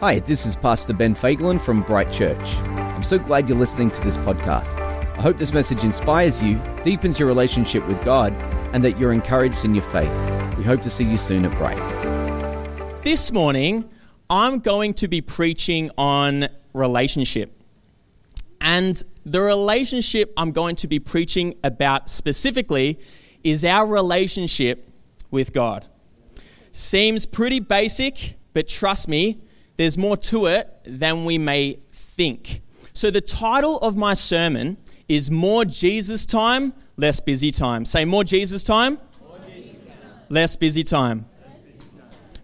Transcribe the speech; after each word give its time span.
Hi, 0.00 0.18
this 0.18 0.44
is 0.44 0.56
Pastor 0.56 0.92
Ben 0.92 1.14
Fagelin 1.14 1.58
from 1.58 1.80
Bright 1.82 2.12
Church. 2.12 2.36
I'm 2.66 3.02
so 3.02 3.18
glad 3.18 3.48
you're 3.48 3.56
listening 3.56 3.90
to 3.92 4.00
this 4.02 4.18
podcast. 4.18 4.66
I 5.16 5.22
hope 5.22 5.38
this 5.38 5.54
message 5.54 5.82
inspires 5.84 6.42
you, 6.42 6.60
deepens 6.84 7.18
your 7.18 7.26
relationship 7.26 7.88
with 7.88 8.04
God, 8.04 8.34
and 8.74 8.84
that 8.84 8.98
you're 8.98 9.14
encouraged 9.14 9.64
in 9.64 9.74
your 9.74 9.84
faith. 9.84 10.12
We 10.58 10.64
hope 10.64 10.82
to 10.82 10.90
see 10.90 11.04
you 11.04 11.16
soon 11.16 11.46
at 11.46 11.50
Bright. 11.52 11.78
This 13.04 13.32
morning, 13.32 13.88
I'm 14.28 14.58
going 14.58 14.92
to 14.94 15.08
be 15.08 15.22
preaching 15.22 15.90
on 15.96 16.48
relationship. 16.74 17.58
And 18.60 19.02
the 19.24 19.40
relationship 19.40 20.30
I'm 20.36 20.52
going 20.52 20.76
to 20.76 20.88
be 20.88 20.98
preaching 20.98 21.54
about 21.64 22.10
specifically 22.10 22.98
is 23.42 23.64
our 23.64 23.86
relationship 23.86 24.90
with 25.30 25.54
God. 25.54 25.86
Seems 26.70 27.24
pretty 27.24 27.60
basic, 27.60 28.36
but 28.52 28.68
trust 28.68 29.08
me, 29.08 29.40
there's 29.76 29.98
more 29.98 30.16
to 30.16 30.46
it 30.46 30.68
than 30.84 31.24
we 31.24 31.38
may 31.38 31.78
think. 31.92 32.60
So, 32.92 33.10
the 33.10 33.20
title 33.20 33.78
of 33.78 33.96
my 33.96 34.14
sermon 34.14 34.78
is 35.08 35.30
More 35.30 35.64
Jesus 35.64 36.24
Time, 36.24 36.72
Less 36.96 37.20
Busy 37.20 37.50
Time. 37.50 37.84
Say, 37.84 38.04
More 38.04 38.24
Jesus 38.24 38.64
Time, 38.64 38.98
more 39.26 39.38
Jesus. 39.46 39.94
Less 40.28 40.56
Busy 40.56 40.82
Time. 40.82 41.26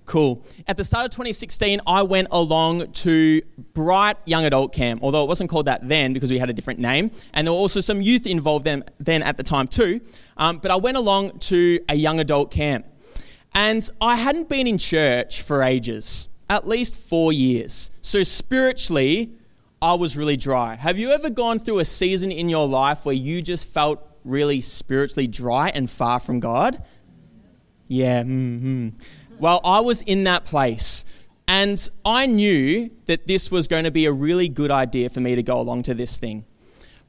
Cool. 0.05 0.45
At 0.67 0.77
the 0.77 0.85
start 0.85 1.07
of 1.07 1.11
2016, 1.13 1.81
I 1.87 2.03
went 2.03 2.29
along 2.33 2.93
to 2.93 3.41
Bright 3.73 4.17
Young 4.27 4.45
Adult 4.45 4.75
Camp, 4.75 5.03
although 5.03 5.25
it 5.25 5.27
wasn't 5.27 5.49
called 5.49 5.67
that 5.67 5.89
then 5.89 6.13
because 6.13 6.31
we 6.31 6.39
had 6.39 6.51
a 6.51 6.53
different 6.53 6.81
name. 6.81 7.11
And 7.33 7.47
there 7.47 7.53
were 7.53 7.59
also 7.59 7.81
some 7.81 8.03
youth 8.03 8.27
involved 8.27 8.67
then, 8.67 8.85
then 9.01 9.23
at 9.23 9.39
the 9.39 9.43
time 9.43 9.69
too. 9.69 10.03
Um, 10.37 10.59
but 10.59 10.71
I 10.71 10.77
went 10.77 10.99
along 10.99 11.39
to 11.39 11.81
a 11.89 11.95
young 11.95 12.21
adult 12.21 12.51
camp. 12.51 12.87
And 13.55 13.89
I 14.03 14.17
hadn't 14.17 14.51
been 14.51 14.67
in 14.67 14.77
church 14.77 15.41
for 15.41 15.63
ages 15.63 16.29
at 16.53 16.69
least 16.69 16.95
four 16.95 17.33
years. 17.33 17.91
So 18.03 18.23
spiritually, 18.23 19.33
I 19.81 19.95
was 19.95 20.19
really 20.19 20.37
dry. 20.37 20.75
Have 20.75 20.99
you 20.99 21.11
ever 21.11 21.31
gone 21.31 21.59
through 21.59 21.79
a 21.79 21.85
season 21.85 22.31
in 22.31 22.51
your 22.51 22.69
life 22.69 23.07
where 23.07 23.15
you 23.15 23.41
just 23.41 23.67
felt 23.67 24.07
really 24.23 24.61
spiritually 24.61 25.27
dry 25.27 25.71
and 25.71 25.89
far 25.89 26.21
from 26.21 26.41
God? 26.41 26.85
Yeah. 27.89 28.23
Mm-hmm. 28.23 28.91
Well, 29.39 29.63
I 29.65 29.81
was 29.81 30.03
in 30.03 30.25
that 30.25 30.45
place. 30.45 31.07
And 31.49 31.89
I 32.05 32.27
knew 32.27 32.91
that 33.07 33.27
this 33.27 33.51
was 33.51 33.67
going 33.67 33.85
to 33.85 33.91
be 33.91 34.07
a 34.07 34.13
really 34.13 34.49
good 34.49 34.71
idea 34.71 35.09
for 35.09 35.21
me 35.21 35.35
to 35.35 35.43
go 35.43 35.59
along 35.59 35.83
to 35.85 35.95
this 35.95 36.19
thing. 36.19 36.45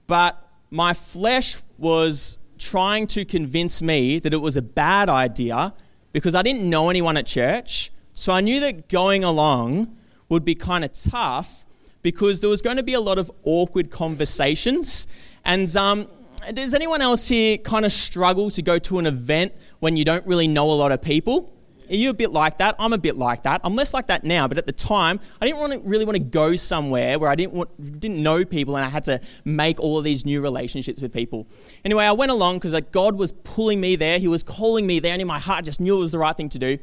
But 0.08 0.42
my 0.72 0.94
flesh 0.94 1.58
was 1.78 2.38
trying 2.58 3.08
to 3.08 3.26
convince 3.26 3.82
me 3.82 4.20
that 4.20 4.34
it 4.34 4.42
was 4.42 4.58
a 4.58 4.62
bad 4.62 5.10
idea 5.10 5.74
because 6.14 6.34
I 6.34 6.42
didn't 6.42 6.68
know 6.70 6.90
anyone 6.90 7.18
at 7.18 7.26
church. 7.26 7.93
So 8.14 8.32
I 8.32 8.42
knew 8.42 8.60
that 8.60 8.90
going 8.90 9.24
along 9.24 9.96
would 10.30 10.46
be 10.46 10.56
kind 10.56 10.86
of 10.86 10.92
tough 10.92 11.66
because 12.02 12.42
there 12.42 12.50
was 12.50 12.62
going 12.62 12.78
to 12.78 12.84
be 12.84 12.94
a 12.94 13.02
lot 13.02 13.18
of 13.18 13.32
awkward 13.44 13.90
conversations. 13.90 15.08
And 15.46 15.76
um, 15.76 16.08
does 16.54 16.74
anyone 16.74 17.02
else 17.02 17.28
here 17.28 17.58
kind 17.58 17.86
of 17.86 17.92
struggle 17.92 18.52
to 18.52 18.62
go 18.62 18.78
to 18.80 19.00
an 19.00 19.08
event 19.08 19.54
when 19.80 19.98
you 19.98 20.06
don't 20.06 20.26
really 20.28 20.48
know 20.48 20.72
a 20.72 20.74
lot 20.76 20.92
of 20.92 21.02
people? 21.02 21.52
Are 21.90 21.96
you 21.96 22.10
a 22.10 22.14
bit 22.14 22.32
like 22.32 22.60
that? 22.60 22.76
I'm 22.80 22.94
a 22.94 22.98
bit 22.98 23.18
like 23.18 23.44
that. 23.44 23.62
I'm 23.64 23.76
less 23.76 23.94
like 23.94 24.08
that 24.08 24.24
now, 24.24 24.48
but 24.48 24.58
at 24.58 24.66
the 24.66 24.72
time, 24.72 25.20
I 25.42 25.46
didn't 25.46 25.60
want 25.60 25.74
to, 25.74 25.80
really 25.80 26.06
want 26.06 26.16
to 26.16 26.24
go 26.24 26.56
somewhere 26.56 27.20
where 27.20 27.30
I 27.30 27.36
didn't 27.36 27.54
want, 27.54 28.00
didn't 28.00 28.22
know 28.22 28.46
people 28.46 28.78
and 28.78 28.86
I 28.86 28.90
had 28.90 29.04
to 29.06 29.20
make 29.44 29.80
all 29.80 29.98
of 29.98 30.04
these 30.04 30.26
new 30.26 30.42
relationships 30.42 31.02
with 31.02 31.12
people. 31.12 31.46
Anyway, 31.84 32.06
I 32.06 32.14
went 32.14 32.32
along 32.32 32.58
because 32.58 32.74
like 32.74 32.92
God 32.92 33.16
was 33.16 33.32
pulling 33.32 33.82
me 33.82 33.96
there. 33.96 34.18
He 34.18 34.28
was 34.28 34.44
calling 34.44 34.88
me 34.88 35.00
there, 35.00 35.12
and 35.12 35.22
in 35.22 35.28
my 35.28 35.40
heart, 35.40 35.60
I 35.60 35.62
just 35.62 35.82
knew 35.82 35.96
it 35.96 36.00
was 36.00 36.12
the 36.12 36.20
right 36.20 36.36
thing 36.36 36.50
to 36.50 36.60
do. 36.60 36.78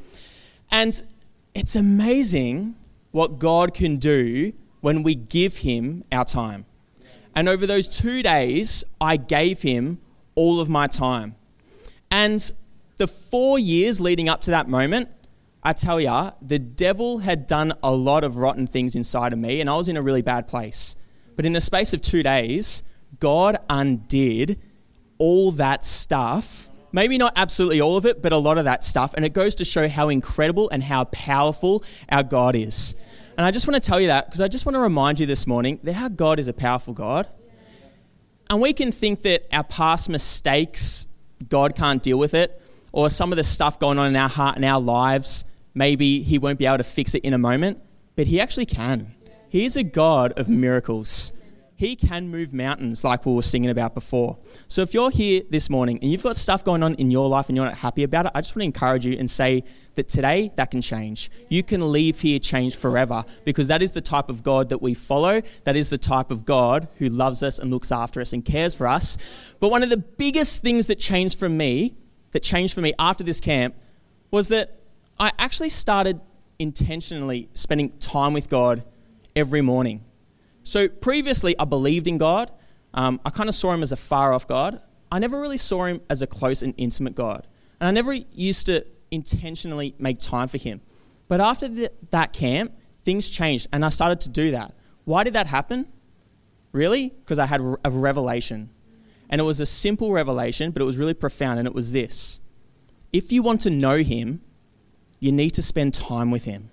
And 0.70 1.02
it's 1.54 1.76
amazing 1.76 2.76
what 3.10 3.38
God 3.38 3.74
can 3.74 3.96
do 3.96 4.52
when 4.80 5.02
we 5.02 5.14
give 5.14 5.58
Him 5.58 6.04
our 6.12 6.24
time. 6.24 6.64
And 7.34 7.48
over 7.48 7.66
those 7.66 7.88
two 7.88 8.22
days, 8.22 8.84
I 9.00 9.16
gave 9.16 9.62
Him 9.62 10.00
all 10.34 10.60
of 10.60 10.68
my 10.68 10.86
time. 10.86 11.34
And 12.10 12.50
the 12.96 13.06
four 13.06 13.58
years 13.58 14.00
leading 14.00 14.28
up 14.28 14.42
to 14.42 14.50
that 14.52 14.68
moment, 14.68 15.08
I 15.62 15.72
tell 15.74 16.00
ya, 16.00 16.32
the 16.40 16.58
devil 16.58 17.18
had 17.18 17.46
done 17.46 17.74
a 17.82 17.92
lot 17.92 18.24
of 18.24 18.36
rotten 18.36 18.66
things 18.66 18.96
inside 18.96 19.32
of 19.32 19.38
me, 19.38 19.60
and 19.60 19.68
I 19.68 19.74
was 19.74 19.88
in 19.88 19.96
a 19.96 20.02
really 20.02 20.22
bad 20.22 20.48
place. 20.48 20.96
But 21.36 21.44
in 21.44 21.52
the 21.52 21.60
space 21.60 21.92
of 21.92 22.00
two 22.00 22.22
days, 22.22 22.82
God 23.18 23.58
undid 23.68 24.58
all 25.18 25.52
that 25.52 25.84
stuff 25.84 26.69
Maybe 26.92 27.18
not 27.18 27.32
absolutely 27.36 27.80
all 27.80 27.96
of 27.96 28.06
it, 28.06 28.20
but 28.20 28.32
a 28.32 28.36
lot 28.36 28.58
of 28.58 28.64
that 28.64 28.82
stuff. 28.84 29.14
And 29.14 29.24
it 29.24 29.32
goes 29.32 29.54
to 29.56 29.64
show 29.64 29.88
how 29.88 30.08
incredible 30.08 30.68
and 30.70 30.82
how 30.82 31.04
powerful 31.04 31.84
our 32.08 32.22
God 32.22 32.56
is. 32.56 32.94
And 33.36 33.46
I 33.46 33.50
just 33.50 33.66
want 33.66 33.82
to 33.82 33.88
tell 33.88 34.00
you 34.00 34.08
that 34.08 34.26
because 34.26 34.40
I 34.40 34.48
just 34.48 34.66
want 34.66 34.74
to 34.74 34.80
remind 34.80 35.18
you 35.18 35.26
this 35.26 35.46
morning 35.46 35.78
that 35.84 35.96
our 35.96 36.08
God 36.08 36.38
is 36.38 36.48
a 36.48 36.52
powerful 36.52 36.92
God. 36.92 37.26
And 38.50 38.60
we 38.60 38.72
can 38.72 38.90
think 38.90 39.22
that 39.22 39.46
our 39.52 39.62
past 39.62 40.08
mistakes, 40.08 41.06
God 41.48 41.76
can't 41.76 42.02
deal 42.02 42.18
with 42.18 42.34
it, 42.34 42.60
or 42.92 43.08
some 43.08 43.32
of 43.32 43.36
the 43.36 43.44
stuff 43.44 43.78
going 43.78 43.98
on 43.98 44.08
in 44.08 44.16
our 44.16 44.28
heart 44.28 44.56
and 44.56 44.64
our 44.64 44.80
lives, 44.80 45.44
maybe 45.72 46.22
He 46.22 46.38
won't 46.38 46.58
be 46.58 46.66
able 46.66 46.78
to 46.78 46.84
fix 46.84 47.14
it 47.14 47.24
in 47.24 47.32
a 47.32 47.38
moment, 47.38 47.78
but 48.16 48.26
He 48.26 48.40
actually 48.40 48.66
can. 48.66 49.14
He 49.48 49.64
is 49.64 49.76
a 49.76 49.84
God 49.84 50.32
of 50.38 50.48
miracles. 50.48 51.32
He 51.80 51.96
can 51.96 52.28
move 52.28 52.52
mountains, 52.52 53.04
like 53.04 53.24
we 53.24 53.32
were 53.32 53.40
singing 53.40 53.70
about 53.70 53.94
before. 53.94 54.36
So 54.68 54.82
if 54.82 54.92
you're 54.92 55.10
here 55.10 55.40
this 55.48 55.70
morning 55.70 55.98
and 56.02 56.12
you've 56.12 56.22
got 56.22 56.36
stuff 56.36 56.62
going 56.62 56.82
on 56.82 56.92
in 56.96 57.10
your 57.10 57.26
life 57.26 57.48
and 57.48 57.56
you're 57.56 57.64
not 57.64 57.76
happy 57.76 58.02
about 58.02 58.26
it, 58.26 58.32
I 58.34 58.42
just 58.42 58.54
want 58.54 58.60
to 58.60 58.66
encourage 58.66 59.06
you 59.06 59.16
and 59.18 59.30
say 59.30 59.64
that 59.94 60.06
today 60.06 60.52
that 60.56 60.70
can 60.70 60.82
change. 60.82 61.30
You 61.48 61.62
can 61.62 61.90
leave 61.90 62.20
here 62.20 62.38
changed 62.38 62.78
forever 62.78 63.24
because 63.46 63.68
that 63.68 63.80
is 63.80 63.92
the 63.92 64.02
type 64.02 64.28
of 64.28 64.42
God 64.42 64.68
that 64.68 64.82
we 64.82 64.92
follow. 64.92 65.40
That 65.64 65.74
is 65.74 65.88
the 65.88 65.96
type 65.96 66.30
of 66.30 66.44
God 66.44 66.86
who 66.98 67.08
loves 67.08 67.42
us 67.42 67.58
and 67.58 67.70
looks 67.70 67.90
after 67.90 68.20
us 68.20 68.34
and 68.34 68.44
cares 68.44 68.74
for 68.74 68.86
us. 68.86 69.16
But 69.58 69.70
one 69.70 69.82
of 69.82 69.88
the 69.88 69.96
biggest 69.96 70.60
things 70.60 70.86
that 70.88 70.98
changed 70.98 71.38
for 71.38 71.48
me, 71.48 71.96
that 72.32 72.42
changed 72.42 72.74
for 72.74 72.82
me 72.82 72.92
after 72.98 73.24
this 73.24 73.40
camp, 73.40 73.74
was 74.30 74.48
that 74.48 74.80
I 75.18 75.32
actually 75.38 75.70
started 75.70 76.20
intentionally 76.58 77.48
spending 77.54 77.96
time 78.00 78.34
with 78.34 78.50
God 78.50 78.84
every 79.34 79.62
morning. 79.62 80.04
So 80.62 80.88
previously, 80.88 81.58
I 81.58 81.64
believed 81.64 82.06
in 82.06 82.18
God. 82.18 82.52
Um, 82.92 83.20
I 83.24 83.30
kind 83.30 83.48
of 83.48 83.54
saw 83.54 83.72
him 83.72 83.82
as 83.82 83.92
a 83.92 83.96
far 83.96 84.32
off 84.32 84.46
God. 84.46 84.82
I 85.12 85.18
never 85.18 85.40
really 85.40 85.56
saw 85.56 85.84
him 85.84 86.00
as 86.08 86.22
a 86.22 86.26
close 86.26 86.62
and 86.62 86.74
intimate 86.76 87.14
God. 87.14 87.46
And 87.80 87.88
I 87.88 87.90
never 87.90 88.12
used 88.12 88.66
to 88.66 88.84
intentionally 89.10 89.94
make 89.98 90.20
time 90.20 90.48
for 90.48 90.58
him. 90.58 90.80
But 91.28 91.40
after 91.40 91.68
the, 91.68 91.92
that 92.10 92.32
camp, 92.32 92.72
things 93.04 93.28
changed 93.28 93.68
and 93.72 93.84
I 93.84 93.88
started 93.88 94.20
to 94.22 94.28
do 94.28 94.50
that. 94.52 94.74
Why 95.04 95.24
did 95.24 95.32
that 95.32 95.46
happen? 95.46 95.86
Really? 96.72 97.08
Because 97.08 97.38
I 97.38 97.46
had 97.46 97.60
a 97.60 97.90
revelation. 97.90 98.70
And 99.28 99.40
it 99.40 99.44
was 99.44 99.60
a 99.60 99.66
simple 99.66 100.12
revelation, 100.12 100.72
but 100.72 100.82
it 100.82 100.84
was 100.84 100.98
really 100.98 101.14
profound. 101.14 101.58
And 101.58 101.66
it 101.66 101.74
was 101.74 101.92
this 101.92 102.40
If 103.12 103.32
you 103.32 103.42
want 103.42 103.62
to 103.62 103.70
know 103.70 103.98
him, 103.98 104.42
you 105.18 105.32
need 105.32 105.50
to 105.50 105.62
spend 105.62 105.94
time 105.94 106.30
with 106.30 106.44
him. 106.44 106.70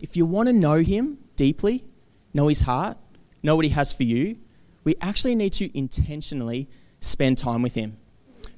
If 0.00 0.16
you 0.16 0.26
want 0.26 0.48
to 0.48 0.52
know 0.52 0.76
him 0.76 1.18
deeply, 1.36 1.84
know 2.32 2.48
his 2.48 2.62
heart, 2.62 2.98
know 3.44 3.56
what 3.56 3.64
He 3.64 3.70
has 3.70 3.92
for 3.92 4.02
you, 4.02 4.36
we 4.82 4.96
actually 5.00 5.34
need 5.34 5.52
to 5.54 5.76
intentionally 5.76 6.68
spend 7.00 7.38
time 7.38 7.62
with 7.62 7.74
Him. 7.74 7.96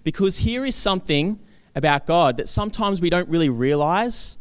Because 0.05 0.39
here 0.39 0.65
is 0.65 0.75
something 0.75 1.39
about 1.75 2.07
God 2.07 2.39
that 2.39 2.49
sometimes 2.49 3.01
we 3.01 3.11
don't 3.11 3.29
really 3.29 3.51
realize 3.51 4.39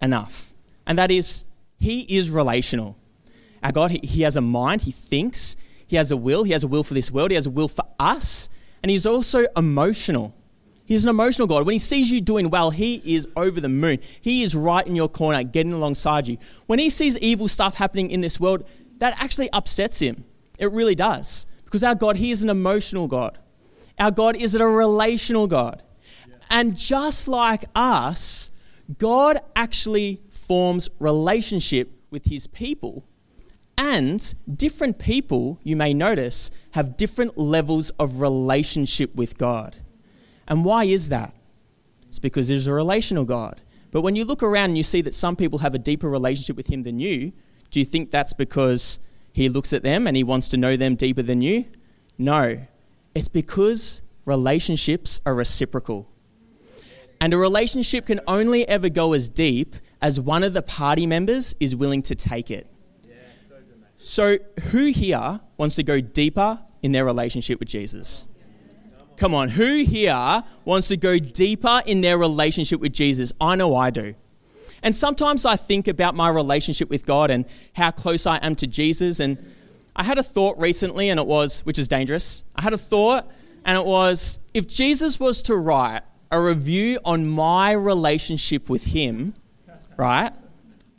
enough, 0.00 0.54
and 0.86 0.98
that 0.98 1.10
is 1.10 1.44
He 1.78 2.00
is 2.16 2.30
relational. 2.30 2.96
Our 3.62 3.72
God, 3.72 3.90
He, 3.90 3.98
he 3.98 4.22
has 4.22 4.36
a 4.36 4.40
mind, 4.40 4.82
He 4.82 4.92
thinks, 4.92 5.56
He 5.86 5.96
has 5.96 6.10
a 6.10 6.16
will, 6.16 6.44
He 6.44 6.52
has 6.52 6.64
a 6.64 6.68
will 6.68 6.84
for 6.84 6.94
this 6.94 7.10
world, 7.10 7.30
He 7.30 7.34
has 7.34 7.46
a 7.46 7.50
will 7.50 7.68
for 7.68 7.84
us, 7.98 8.48
and 8.82 8.90
He's 8.90 9.06
also 9.06 9.46
emotional. 9.56 10.34
He's 10.88 11.04
an 11.04 11.10
emotional 11.10 11.46
God. 11.46 11.66
When 11.66 11.74
he 11.74 11.78
sees 11.78 12.10
you 12.10 12.22
doing 12.22 12.48
well, 12.48 12.70
he 12.70 13.02
is 13.04 13.28
over 13.36 13.60
the 13.60 13.68
moon. 13.68 13.98
He 14.22 14.42
is 14.42 14.54
right 14.54 14.86
in 14.86 14.96
your 14.96 15.10
corner, 15.10 15.42
getting 15.42 15.74
alongside 15.74 16.26
you. 16.26 16.38
When 16.64 16.78
he 16.78 16.88
sees 16.88 17.18
evil 17.18 17.46
stuff 17.46 17.74
happening 17.74 18.10
in 18.10 18.22
this 18.22 18.40
world, 18.40 18.66
that 18.98 19.14
actually 19.18 19.48
upsets 19.52 20.00
him. 20.00 20.24
It 20.58 20.72
really 20.72 20.94
does. 20.94 21.46
Because 21.64 21.84
our 21.84 21.94
God, 21.94 22.16
He 22.16 22.30
is 22.30 22.42
an 22.42 22.48
emotional 22.48 23.06
God. 23.06 23.38
Our 23.98 24.10
God 24.10 24.36
is 24.36 24.54
a 24.54 24.66
relational 24.66 25.46
God. 25.46 25.82
Yeah. 26.28 26.36
And 26.50 26.76
just 26.76 27.28
like 27.28 27.64
us, 27.74 28.50
God 28.96 29.40
actually 29.54 30.22
forms 30.30 30.88
relationship 30.98 31.92
with 32.10 32.24
His 32.24 32.46
people. 32.46 33.04
And 33.76 34.34
different 34.52 34.98
people, 34.98 35.60
you 35.62 35.76
may 35.76 35.92
notice, 35.94 36.50
have 36.72 36.96
different 36.96 37.36
levels 37.36 37.90
of 37.90 38.20
relationship 38.20 39.14
with 39.14 39.38
God. 39.38 39.76
And 40.48 40.64
why 40.64 40.84
is 40.84 41.10
that? 41.10 41.34
It's 42.08 42.18
because 42.18 42.48
there's 42.48 42.66
a 42.66 42.72
relational 42.72 43.26
God. 43.26 43.60
But 43.90 44.00
when 44.00 44.16
you 44.16 44.24
look 44.24 44.42
around 44.42 44.70
and 44.70 44.76
you 44.76 44.82
see 44.82 45.02
that 45.02 45.14
some 45.14 45.36
people 45.36 45.58
have 45.58 45.74
a 45.74 45.78
deeper 45.78 46.08
relationship 46.08 46.56
with 46.56 46.66
Him 46.68 46.82
than 46.82 46.98
you, 46.98 47.32
do 47.70 47.78
you 47.78 47.84
think 47.84 48.10
that's 48.10 48.32
because 48.32 48.98
he 49.32 49.48
looks 49.48 49.72
at 49.72 49.82
them 49.82 50.06
and 50.06 50.16
he 50.16 50.24
wants 50.24 50.48
to 50.50 50.56
know 50.56 50.76
them 50.76 50.94
deeper 50.94 51.22
than 51.22 51.40
you? 51.42 51.64
No. 52.16 52.58
It's 53.14 53.28
because 53.28 54.02
relationships 54.24 55.20
are 55.26 55.34
reciprocal. 55.34 56.08
And 57.20 57.34
a 57.34 57.36
relationship 57.36 58.06
can 58.06 58.20
only 58.26 58.66
ever 58.68 58.88
go 58.88 59.12
as 59.12 59.28
deep 59.28 59.76
as 60.00 60.20
one 60.20 60.44
of 60.44 60.52
the 60.52 60.62
party 60.62 61.06
members 61.06 61.54
is 61.58 61.74
willing 61.74 62.02
to 62.02 62.14
take 62.14 62.50
it. 62.50 62.66
So, 64.00 64.38
who 64.70 64.86
here 64.86 65.40
wants 65.56 65.74
to 65.74 65.82
go 65.82 66.00
deeper 66.00 66.60
in 66.82 66.92
their 66.92 67.04
relationship 67.04 67.58
with 67.58 67.68
Jesus? 67.68 68.26
Come 69.16 69.34
on, 69.34 69.48
who 69.48 69.82
here 69.82 70.44
wants 70.64 70.86
to 70.88 70.96
go 70.96 71.18
deeper 71.18 71.82
in 71.84 72.00
their 72.00 72.16
relationship 72.16 72.80
with 72.80 72.92
Jesus? 72.92 73.32
I 73.40 73.56
know 73.56 73.74
I 73.74 73.90
do. 73.90 74.14
And 74.82 74.94
sometimes 74.94 75.44
I 75.44 75.56
think 75.56 75.88
about 75.88 76.14
my 76.14 76.28
relationship 76.28 76.90
with 76.90 77.04
God 77.04 77.30
and 77.30 77.44
how 77.74 77.90
close 77.90 78.26
I 78.26 78.36
am 78.38 78.54
to 78.56 78.66
Jesus. 78.66 79.20
And 79.20 79.38
I 79.96 80.04
had 80.04 80.18
a 80.18 80.22
thought 80.22 80.58
recently, 80.58 81.08
and 81.08 81.18
it 81.18 81.26
was, 81.26 81.60
which 81.62 81.78
is 81.78 81.88
dangerous. 81.88 82.44
I 82.54 82.62
had 82.62 82.72
a 82.72 82.78
thought, 82.78 83.28
and 83.64 83.76
it 83.76 83.84
was 83.84 84.38
if 84.54 84.66
Jesus 84.68 85.18
was 85.18 85.42
to 85.42 85.56
write 85.56 86.02
a 86.30 86.40
review 86.40 87.00
on 87.04 87.26
my 87.26 87.72
relationship 87.72 88.68
with 88.68 88.84
Him, 88.84 89.34
right? 89.96 90.32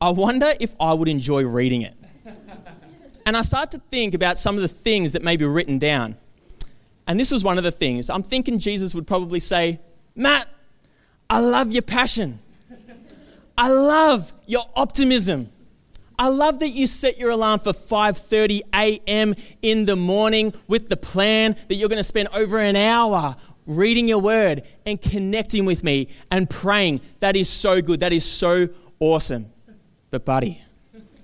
I 0.01 0.09
wonder 0.09 0.53
if 0.59 0.75
I 0.79 0.93
would 0.93 1.07
enjoy 1.07 1.43
reading 1.43 1.83
it. 1.83 1.95
And 3.25 3.37
I 3.37 3.43
start 3.43 3.71
to 3.71 3.79
think 3.91 4.13
about 4.13 4.37
some 4.37 4.55
of 4.55 4.61
the 4.61 4.67
things 4.67 5.13
that 5.13 5.21
may 5.21 5.37
be 5.37 5.45
written 5.45 5.77
down. 5.77 6.17
And 7.05 7.19
this 7.19 7.31
was 7.31 7.43
one 7.43 7.57
of 7.57 7.63
the 7.63 7.71
things. 7.71 8.09
I'm 8.09 8.23
thinking 8.23 8.59
Jesus 8.59 8.95
would 8.95 9.05
probably 9.05 9.39
say, 9.39 9.79
Matt, 10.15 10.47
I 11.29 11.39
love 11.39 11.71
your 11.71 11.81
passion. 11.83 12.39
I 13.59 13.67
love 13.67 14.33
your 14.47 14.63
optimism. 14.73 15.51
I 16.17 16.29
love 16.29 16.59
that 16.59 16.69
you 16.69 16.87
set 16.87 17.17
your 17.17 17.31
alarm 17.31 17.59
for 17.59 17.73
5:30 17.73 18.61
a.m. 18.73 19.35
in 19.61 19.85
the 19.85 19.97
morning 19.97 20.53
with 20.67 20.87
the 20.87 20.95
plan 20.95 21.57
that 21.67 21.75
you're 21.75 21.89
going 21.89 21.97
to 21.99 22.03
spend 22.03 22.29
over 22.33 22.57
an 22.57 22.77
hour 22.77 23.35
reading 23.67 24.07
your 24.07 24.19
word 24.19 24.63
and 24.85 25.01
connecting 25.01 25.65
with 25.65 25.83
me 25.83 26.07
and 26.31 26.49
praying. 26.49 27.01
That 27.19 27.35
is 27.35 27.49
so 27.49 27.81
good. 27.81 27.99
That 27.99 28.13
is 28.13 28.23
so 28.23 28.69
awesome. 29.01 29.47
But, 30.09 30.23
buddy, 30.23 30.61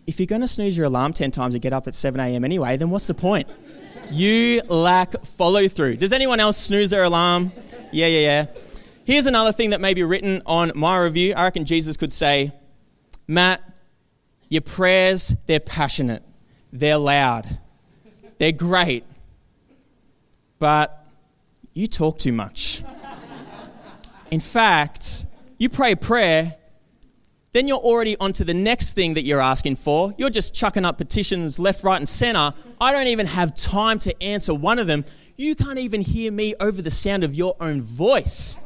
if 0.05 0.19
you're 0.19 0.27
going 0.27 0.41
to 0.41 0.47
snooze 0.47 0.75
your 0.75 0.87
alarm 0.87 1.13
10 1.13 1.31
times 1.31 1.55
and 1.55 1.61
get 1.61 1.71
up 1.71 1.87
at 1.87 1.95
7 1.95 2.19
a.m. 2.19 2.43
anyway, 2.43 2.75
then 2.75 2.89
what's 2.89 3.07
the 3.07 3.13
point? 3.13 3.47
You 4.11 4.61
lack 4.67 5.25
follow 5.25 5.69
through. 5.69 5.95
Does 5.97 6.11
anyone 6.11 6.41
else 6.41 6.57
snooze 6.57 6.89
their 6.89 7.05
alarm? 7.05 7.53
Yeah, 7.91 8.07
yeah, 8.07 8.19
yeah. 8.19 8.45
Here's 9.05 9.27
another 9.27 9.51
thing 9.51 9.69
that 9.69 9.81
may 9.81 9.93
be 9.93 10.01
written 10.01 10.41
on 10.47 10.71
my 10.73 10.97
review. 10.97 11.35
I 11.37 11.43
reckon 11.43 11.65
Jesus 11.65 11.95
could 11.95 12.11
say, 12.11 12.51
Matt, 13.27 13.61
your 14.49 14.63
prayers, 14.63 15.35
they're 15.45 15.59
passionate, 15.59 16.23
they're 16.73 16.97
loud, 16.97 17.59
they're 18.39 18.51
great, 18.51 19.03
but 20.57 21.05
you 21.73 21.85
talk 21.85 22.17
too 22.17 22.31
much. 22.31 22.83
In 24.31 24.39
fact, 24.39 25.27
you 25.59 25.69
pray 25.69 25.91
a 25.91 25.97
prayer, 25.97 26.55
then 27.51 27.67
you're 27.67 27.77
already 27.77 28.17
onto 28.17 28.43
the 28.43 28.55
next 28.55 28.93
thing 28.93 29.13
that 29.13 29.21
you're 29.21 29.39
asking 29.39 29.75
for. 29.75 30.15
You're 30.17 30.31
just 30.31 30.55
chucking 30.55 30.83
up 30.83 30.97
petitions 30.97 31.59
left, 31.59 31.83
right, 31.83 31.97
and 31.97 32.09
center. 32.09 32.53
I 32.81 32.91
don't 32.91 33.07
even 33.07 33.27
have 33.27 33.53
time 33.53 33.99
to 33.99 34.23
answer 34.23 34.55
one 34.55 34.79
of 34.79 34.87
them. 34.87 35.05
You 35.37 35.53
can't 35.53 35.77
even 35.77 36.01
hear 36.01 36.31
me 36.31 36.55
over 36.59 36.81
the 36.81 36.89
sound 36.89 37.23
of 37.23 37.35
your 37.35 37.55
own 37.59 37.81
voice. 37.81 38.59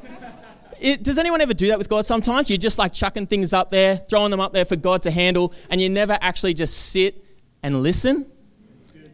It, 0.80 1.04
does 1.04 1.20
anyone 1.20 1.42
ever 1.42 1.54
do 1.54 1.68
that 1.68 1.78
with 1.78 1.90
God 1.90 2.06
sometimes? 2.06 2.50
You're 2.50 2.58
just 2.58 2.78
like 2.78 2.94
chucking 2.94 3.28
things 3.28 3.54
up 3.54 3.70
there, 3.70 3.98
throwing 3.98 4.32
them 4.32 4.40
up 4.40 4.54
there 4.54 4.66
for 4.66 4.76
God 4.76 5.02
to 5.04 5.12
handle, 5.12 5.54
and 5.70 5.82
you 5.82 5.90
never 5.90 6.18
actually 6.22 6.54
just 6.54 6.92
sit 6.92 7.24
and 7.62 7.84
listen? 7.84 8.26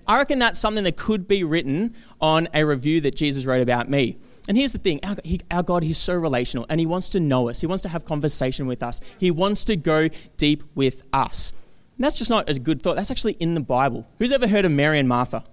I 0.08 0.18
reckon 0.18 0.38
that's 0.38 0.60
something 0.60 0.84
that 0.84 0.98
could 0.98 1.28
be 1.28 1.44
written 1.44 1.96
on 2.22 2.48
a 2.54 2.64
review 2.64 3.02
that 3.02 3.16
Jesus 3.16 3.46
wrote 3.46 3.62
about 3.62 3.90
me. 3.90 4.18
And 4.48 4.56
here's 4.56 4.74
the 4.74 4.78
thing 4.78 5.00
our, 5.04 5.16
he, 5.24 5.42
our, 5.50 5.64
God, 5.64 5.82
He's 5.82 5.98
so 5.98 6.14
relational 6.14 6.68
and 6.70 6.80
He 6.80 6.86
wants 6.86 7.10
to 7.10 7.20
know 7.20 7.50
us. 7.50 7.62
He 7.62 7.68
wants 7.68 7.82
to 7.84 7.90
have 7.90 8.06
conversation 8.06 8.68
with 8.68 8.84
us. 8.84 9.02
He 9.18 9.32
wants 9.32 9.64
to 9.66 9.76
go 9.76 10.10
deep 10.38 10.64
with 10.76 11.04
us. 11.12 11.54
And 11.98 12.04
that's 12.04 12.18
just 12.18 12.30
not 12.30 12.48
a 12.50 12.60
good 12.60 12.84
thought. 12.84 12.96
That's 12.96 13.10
actually 13.10 13.34
in 13.34 13.56
the 13.56 13.62
Bible. 13.62 14.06
Who's 14.20 14.32
ever 14.32 14.48
heard 14.48 14.66
of 14.66 14.72
Mary 14.72 15.00
and 15.00 15.10
Martha? 15.10 15.44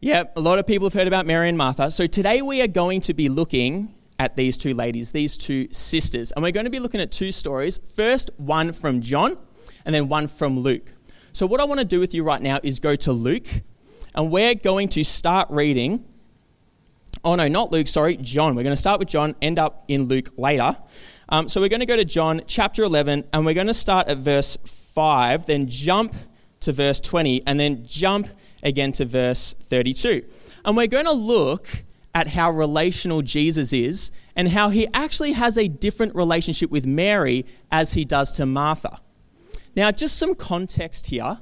Yeah, 0.00 0.24
a 0.34 0.40
lot 0.40 0.58
of 0.58 0.66
people 0.66 0.86
have 0.86 0.94
heard 0.94 1.06
about 1.06 1.26
Mary 1.26 1.48
and 1.48 1.56
Martha. 1.56 1.90
So 1.90 2.06
today 2.06 2.42
we 2.42 2.60
are 2.62 2.66
going 2.66 3.00
to 3.02 3.14
be 3.14 3.28
looking 3.28 3.94
at 4.18 4.36
these 4.36 4.56
two 4.56 4.74
ladies, 4.74 5.12
these 5.12 5.36
two 5.36 5.68
sisters. 5.72 6.32
And 6.32 6.42
we're 6.42 6.52
going 6.52 6.64
to 6.64 6.70
be 6.70 6.78
looking 6.78 7.00
at 7.00 7.12
two 7.12 7.32
stories. 7.32 7.78
First, 7.78 8.30
one 8.36 8.72
from 8.72 9.00
John, 9.00 9.36
and 9.84 9.94
then 9.94 10.08
one 10.08 10.26
from 10.26 10.58
Luke. 10.58 10.92
So, 11.32 11.46
what 11.46 11.60
I 11.60 11.64
want 11.64 11.80
to 11.80 11.86
do 11.86 12.00
with 12.00 12.14
you 12.14 12.22
right 12.22 12.40
now 12.40 12.60
is 12.62 12.80
go 12.80 12.96
to 12.96 13.12
Luke, 13.12 13.46
and 14.14 14.30
we're 14.30 14.54
going 14.54 14.88
to 14.90 15.04
start 15.04 15.50
reading. 15.50 16.04
Oh, 17.24 17.34
no, 17.34 17.48
not 17.48 17.72
Luke, 17.72 17.88
sorry, 17.88 18.16
John. 18.16 18.54
We're 18.54 18.62
going 18.62 18.74
to 18.74 18.80
start 18.80 19.00
with 19.00 19.08
John, 19.08 19.34
end 19.42 19.58
up 19.58 19.84
in 19.88 20.04
Luke 20.04 20.30
later. 20.38 20.76
Um, 21.28 21.48
so, 21.48 21.60
we're 21.60 21.68
going 21.68 21.80
to 21.80 21.86
go 21.86 21.96
to 21.96 22.04
John 22.04 22.40
chapter 22.46 22.84
11, 22.84 23.24
and 23.32 23.44
we're 23.44 23.54
going 23.54 23.66
to 23.66 23.74
start 23.74 24.08
at 24.08 24.18
verse 24.18 24.56
5, 24.64 25.46
then 25.46 25.68
jump 25.68 26.14
to 26.60 26.72
verse 26.72 27.00
20, 27.00 27.42
and 27.46 27.60
then 27.60 27.84
jump 27.86 28.28
again 28.62 28.92
to 28.92 29.04
verse 29.04 29.52
32. 29.52 30.24
And 30.64 30.76
we're 30.76 30.86
going 30.86 31.04
to 31.04 31.12
look 31.12 31.68
at 32.16 32.28
how 32.28 32.50
relational 32.50 33.20
Jesus 33.20 33.74
is 33.74 34.10
and 34.36 34.48
how 34.48 34.70
he 34.70 34.88
actually 34.94 35.32
has 35.32 35.58
a 35.58 35.68
different 35.68 36.14
relationship 36.14 36.70
with 36.70 36.86
Mary 36.86 37.44
as 37.70 37.92
he 37.92 38.06
does 38.06 38.32
to 38.32 38.46
Martha. 38.46 39.00
Now, 39.76 39.90
just 39.90 40.16
some 40.16 40.34
context 40.34 41.08
here. 41.08 41.38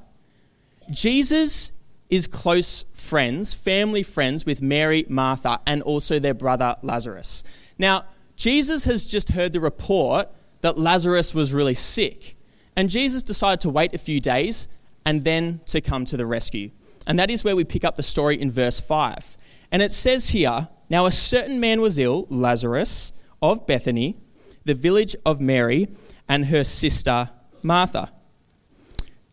Jesus 0.91 1.71
is 2.11 2.27
close 2.27 2.87
friends, 2.93 3.55
family 3.55 4.03
friends 4.03 4.45
with 4.45 4.61
Mary, 4.61 5.07
Martha, 5.09 5.61
and 5.65 5.81
also 5.81 6.19
their 6.19 6.35
brother 6.35 6.75
Lazarus. 6.83 7.45
Now, 7.79 8.07
Jesus 8.35 8.85
has 8.85 9.07
just 9.07 9.29
heard 9.29 9.53
the 9.53 9.61
report 9.61 10.29
that 10.63 10.77
Lazarus 10.77 11.33
was 11.33 11.53
really 11.53 11.75
sick, 11.75 12.35
and 12.75 12.91
Jesus 12.91 13.23
decided 13.23 13.61
to 13.61 13.71
wait 13.71 13.95
a 13.95 13.99
few 13.99 14.21
days 14.21 14.67
and 15.07 15.23
then 15.23 15.61
to 15.67 15.81
come 15.81 16.05
to 16.07 16.17
the 16.17 16.27
rescue. 16.27 16.73
And 17.07 17.17
that 17.21 17.31
is 17.31 17.45
where 17.45 17.55
we 17.55 17.63
pick 17.63 17.85
up 17.85 17.95
the 17.95 18.03
story 18.03 18.41
in 18.41 18.51
verse 18.51 18.81
5. 18.81 19.37
And 19.75 19.83
it 19.83 19.91
says 19.91 20.31
here 20.31 20.69
Now 20.89 21.05
a 21.05 21.11
certain 21.11 21.59
man 21.59 21.81
was 21.81 21.99
ill, 21.99 22.29
Lazarus 22.31 23.13
of 23.43 23.67
Bethany, 23.67 24.17
the 24.65 24.73
village 24.73 25.17
of 25.27 25.41
Mary, 25.41 25.89
and 26.29 26.47
her 26.47 26.63
sister 26.63 27.31
Martha. 27.61 28.13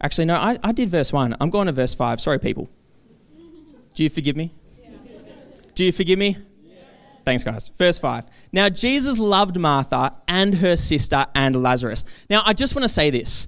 Actually, 0.01 0.25
no, 0.25 0.37
I, 0.37 0.57
I 0.63 0.71
did 0.71 0.89
verse 0.89 1.13
1. 1.13 1.37
I'm 1.39 1.51
going 1.51 1.67
to 1.67 1.71
verse 1.71 1.93
5. 1.93 2.19
Sorry, 2.19 2.39
people. 2.39 2.67
Do 3.93 4.01
you 4.03 4.09
forgive 4.09 4.35
me? 4.35 4.51
Do 5.75 5.83
you 5.83 5.91
forgive 5.91 6.17
me? 6.17 6.37
Thanks, 7.23 7.43
guys. 7.43 7.67
Verse 7.67 7.99
5. 7.99 8.25
Now, 8.51 8.67
Jesus 8.67 9.19
loved 9.19 9.59
Martha 9.59 10.15
and 10.27 10.55
her 10.55 10.75
sister 10.75 11.27
and 11.35 11.61
Lazarus. 11.61 12.03
Now, 12.31 12.41
I 12.43 12.53
just 12.53 12.75
want 12.75 12.81
to 12.83 12.89
say 12.89 13.11
this 13.11 13.47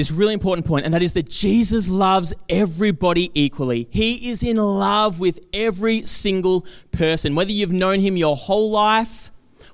this 0.00 0.10
really 0.10 0.32
important 0.32 0.66
point, 0.66 0.86
and 0.86 0.94
that 0.94 1.02
is 1.02 1.12
that 1.12 1.28
Jesus 1.28 1.90
loves 1.90 2.32
everybody 2.48 3.30
equally. 3.34 3.86
He 3.90 4.30
is 4.30 4.42
in 4.42 4.56
love 4.56 5.20
with 5.20 5.40
every 5.52 6.04
single 6.04 6.64
person, 6.90 7.34
whether 7.34 7.52
you've 7.52 7.70
known 7.70 8.00
him 8.00 8.16
your 8.16 8.34
whole 8.34 8.70
life 8.70 9.30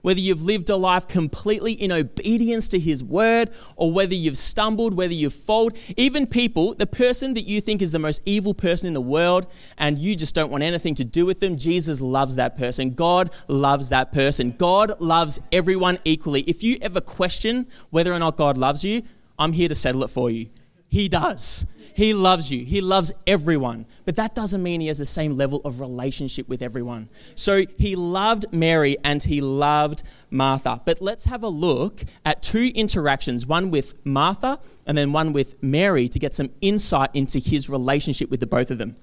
whether 0.06 0.20
you've 0.20 0.42
lived 0.44 0.70
a 0.70 0.76
life 0.76 1.08
completely 1.08 1.72
in 1.72 1.90
obedience 1.90 2.68
to 2.68 2.78
His 2.78 3.02
word, 3.02 3.50
or 3.74 3.90
whether 3.90 4.14
you've 4.14 4.38
stumbled, 4.38 4.94
whether 4.94 5.12
you've 5.12 5.34
fallen, 5.34 5.72
even 5.96 6.28
people, 6.28 6.76
the 6.76 6.86
person 6.86 7.34
that 7.34 7.42
you 7.42 7.60
think 7.60 7.82
is 7.82 7.90
the 7.90 7.98
most 7.98 8.22
evil 8.24 8.54
person 8.54 8.86
in 8.86 8.94
the 8.94 9.00
world, 9.00 9.48
and 9.78 9.98
you 9.98 10.14
just 10.14 10.32
don't 10.32 10.48
want 10.48 10.62
anything 10.62 10.94
to 10.94 11.04
do 11.04 11.26
with 11.26 11.40
them, 11.40 11.56
Jesus 11.56 12.00
loves 12.00 12.36
that 12.36 12.56
person. 12.56 12.90
God 12.90 13.34
loves 13.48 13.88
that 13.88 14.12
person. 14.12 14.52
God 14.52 15.00
loves 15.00 15.40
everyone 15.50 15.98
equally. 16.04 16.42
If 16.42 16.62
you 16.62 16.78
ever 16.82 17.00
question 17.00 17.66
whether 17.90 18.12
or 18.12 18.20
not 18.20 18.36
God 18.36 18.56
loves 18.56 18.84
you, 18.84 19.02
I'm 19.38 19.52
here 19.52 19.68
to 19.68 19.74
settle 19.74 20.04
it 20.04 20.10
for 20.10 20.30
you. 20.30 20.48
He 20.88 21.08
does. 21.08 21.66
He 21.96 22.12
loves 22.12 22.52
you. 22.52 22.62
He 22.62 22.82
loves 22.82 23.10
everyone. 23.26 23.86
But 24.04 24.16
that 24.16 24.34
doesn't 24.34 24.62
mean 24.62 24.82
he 24.82 24.88
has 24.88 24.98
the 24.98 25.06
same 25.06 25.34
level 25.34 25.62
of 25.64 25.80
relationship 25.80 26.46
with 26.46 26.60
everyone. 26.60 27.08
So 27.36 27.64
he 27.78 27.96
loved 27.96 28.44
Mary 28.52 28.98
and 29.02 29.22
he 29.22 29.40
loved 29.40 30.02
Martha. 30.28 30.82
But 30.84 31.00
let's 31.00 31.24
have 31.24 31.42
a 31.42 31.48
look 31.48 32.02
at 32.26 32.42
two 32.42 32.70
interactions 32.74 33.46
one 33.46 33.70
with 33.70 33.94
Martha 34.04 34.60
and 34.86 34.96
then 34.96 35.14
one 35.14 35.32
with 35.32 35.62
Mary 35.62 36.06
to 36.10 36.18
get 36.18 36.34
some 36.34 36.50
insight 36.60 37.08
into 37.14 37.38
his 37.38 37.70
relationship 37.70 38.30
with 38.30 38.40
the 38.40 38.46
both 38.46 38.70
of 38.70 38.76
them. 38.76 38.96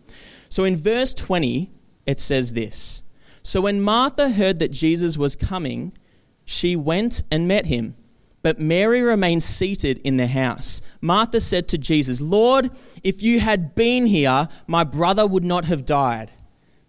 So 0.50 0.64
in 0.64 0.78
verse 0.78 1.16
20, 1.16 1.72
it 2.06 2.20
says 2.20 2.54
this 2.54 3.02
So 3.42 3.62
when 3.62 3.82
Martha 3.82 4.30
heard 4.30 4.60
that 4.60 4.70
Jesus 4.70 5.18
was 5.18 5.36
coming, 5.36 5.94
she 6.46 6.76
went 6.76 7.24
and 7.32 7.48
met 7.48 7.66
him 7.66 7.96
but 8.44 8.60
Mary 8.60 9.02
remained 9.02 9.42
seated 9.42 10.00
in 10.04 10.18
the 10.18 10.28
house. 10.28 10.82
Martha 11.02 11.40
said 11.40 11.68
to 11.70 11.78
Jesus, 11.78 12.20
Lord, 12.22 12.70
if 13.04 13.24
you 13.24 13.40
had 13.40 13.74
been 13.74 14.06
here, 14.06 14.50
my 14.68 14.84
brother 14.84 15.26
would 15.26 15.46
not 15.46 15.66
have 15.66 15.86
died. 15.86 16.30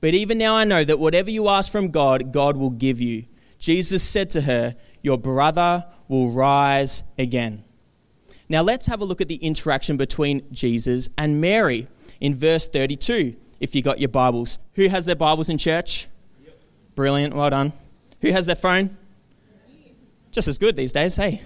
But 0.01 0.15
even 0.15 0.37
now 0.37 0.57
I 0.57 0.65
know 0.65 0.85
that 0.85 0.99
whatever 0.99 1.31
you 1.31 1.49
ask 1.49 1.71
from 1.71 1.89
God, 1.89 2.33
God 2.33 2.57
will 2.57 2.71
give 2.71 3.01
you. 3.01 3.25
Jesus 3.59 4.03
said 4.03 4.31
to 4.31 4.43
her, 4.43 4.75
Your 5.01 5.17
brother 5.17 5.87
will 6.09 6.33
rise 6.33 7.05
again. 7.17 7.65
Now 8.49 8.63
let's 8.63 8.87
have 8.87 9.01
a 9.01 9.05
look 9.05 9.21
at 9.21 9.29
the 9.29 9.37
interaction 9.37 9.97
between 9.97 10.43
Jesus 10.53 11.09
and 11.17 11.41
Mary 11.41 11.87
in 12.21 12.35
verse 12.35 12.69
32. 12.69 13.37
If 13.61 13.75
you 13.75 13.81
got 13.81 14.01
your 14.01 14.11
Bibles, 14.11 14.59
who 14.75 14.89
has 14.89 15.07
their 15.07 15.17
Bibles 15.17 15.49
in 15.49 15.57
church? 15.57 16.09
Brilliant, 16.97 17.33
well 17.33 17.49
done. 17.49 17.73
Who 18.21 18.33
has 18.33 18.45
their 18.45 18.57
phone? 18.57 18.97
Just 20.35 20.49
as 20.49 20.59
good 20.59 20.75
these 20.75 20.93
days, 20.93 21.15
hey. 21.17 21.41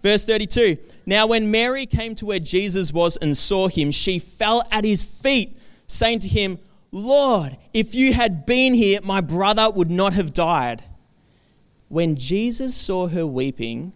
Verse 0.00 0.24
32 0.24 0.78
Now, 1.04 1.26
when 1.26 1.50
Mary 1.50 1.86
came 1.86 2.14
to 2.14 2.26
where 2.26 2.38
Jesus 2.38 2.92
was 2.92 3.16
and 3.18 3.36
saw 3.36 3.68
him, 3.68 3.90
she 3.90 4.18
fell 4.18 4.62
at 4.70 4.84
his 4.84 5.02
feet, 5.02 5.58
saying 5.86 6.20
to 6.20 6.28
him, 6.28 6.58
Lord, 6.92 7.58
if 7.74 7.94
you 7.94 8.12
had 8.12 8.46
been 8.46 8.74
here, 8.74 9.00
my 9.02 9.20
brother 9.20 9.68
would 9.68 9.90
not 9.90 10.12
have 10.12 10.32
died. 10.32 10.84
When 11.88 12.16
Jesus 12.16 12.74
saw 12.74 13.08
her 13.08 13.26
weeping, 13.26 13.92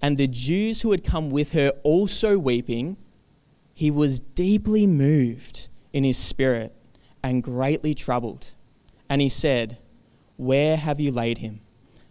and 0.00 0.16
the 0.16 0.28
Jews 0.28 0.82
who 0.82 0.92
had 0.92 1.04
come 1.04 1.30
with 1.30 1.52
her 1.52 1.70
also 1.82 2.38
weeping, 2.38 2.96
he 3.74 3.90
was 3.90 4.20
deeply 4.20 4.86
moved 4.86 5.68
in 5.92 6.04
his 6.04 6.16
spirit 6.16 6.72
and 7.22 7.42
greatly 7.42 7.94
troubled. 7.94 8.54
And 9.08 9.20
he 9.20 9.28
said, 9.28 9.78
Where 10.36 10.76
have 10.76 11.00
you 11.00 11.10
laid 11.10 11.38
him? 11.38 11.60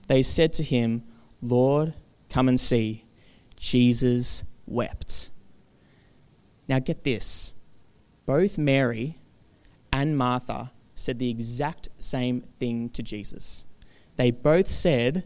They 0.07 0.21
said 0.23 0.53
to 0.53 0.63
him, 0.63 1.03
Lord, 1.41 1.93
come 2.29 2.47
and 2.47 2.59
see. 2.59 3.05
Jesus 3.55 4.43
wept. 4.65 5.31
Now 6.67 6.79
get 6.79 7.03
this 7.03 7.55
both 8.25 8.57
Mary 8.57 9.17
and 9.91 10.17
Martha 10.17 10.71
said 10.93 11.17
the 11.17 11.29
exact 11.29 11.89
same 11.97 12.41
thing 12.59 12.89
to 12.89 13.01
Jesus. 13.01 13.65
They 14.17 14.31
both 14.31 14.67
said, 14.67 15.23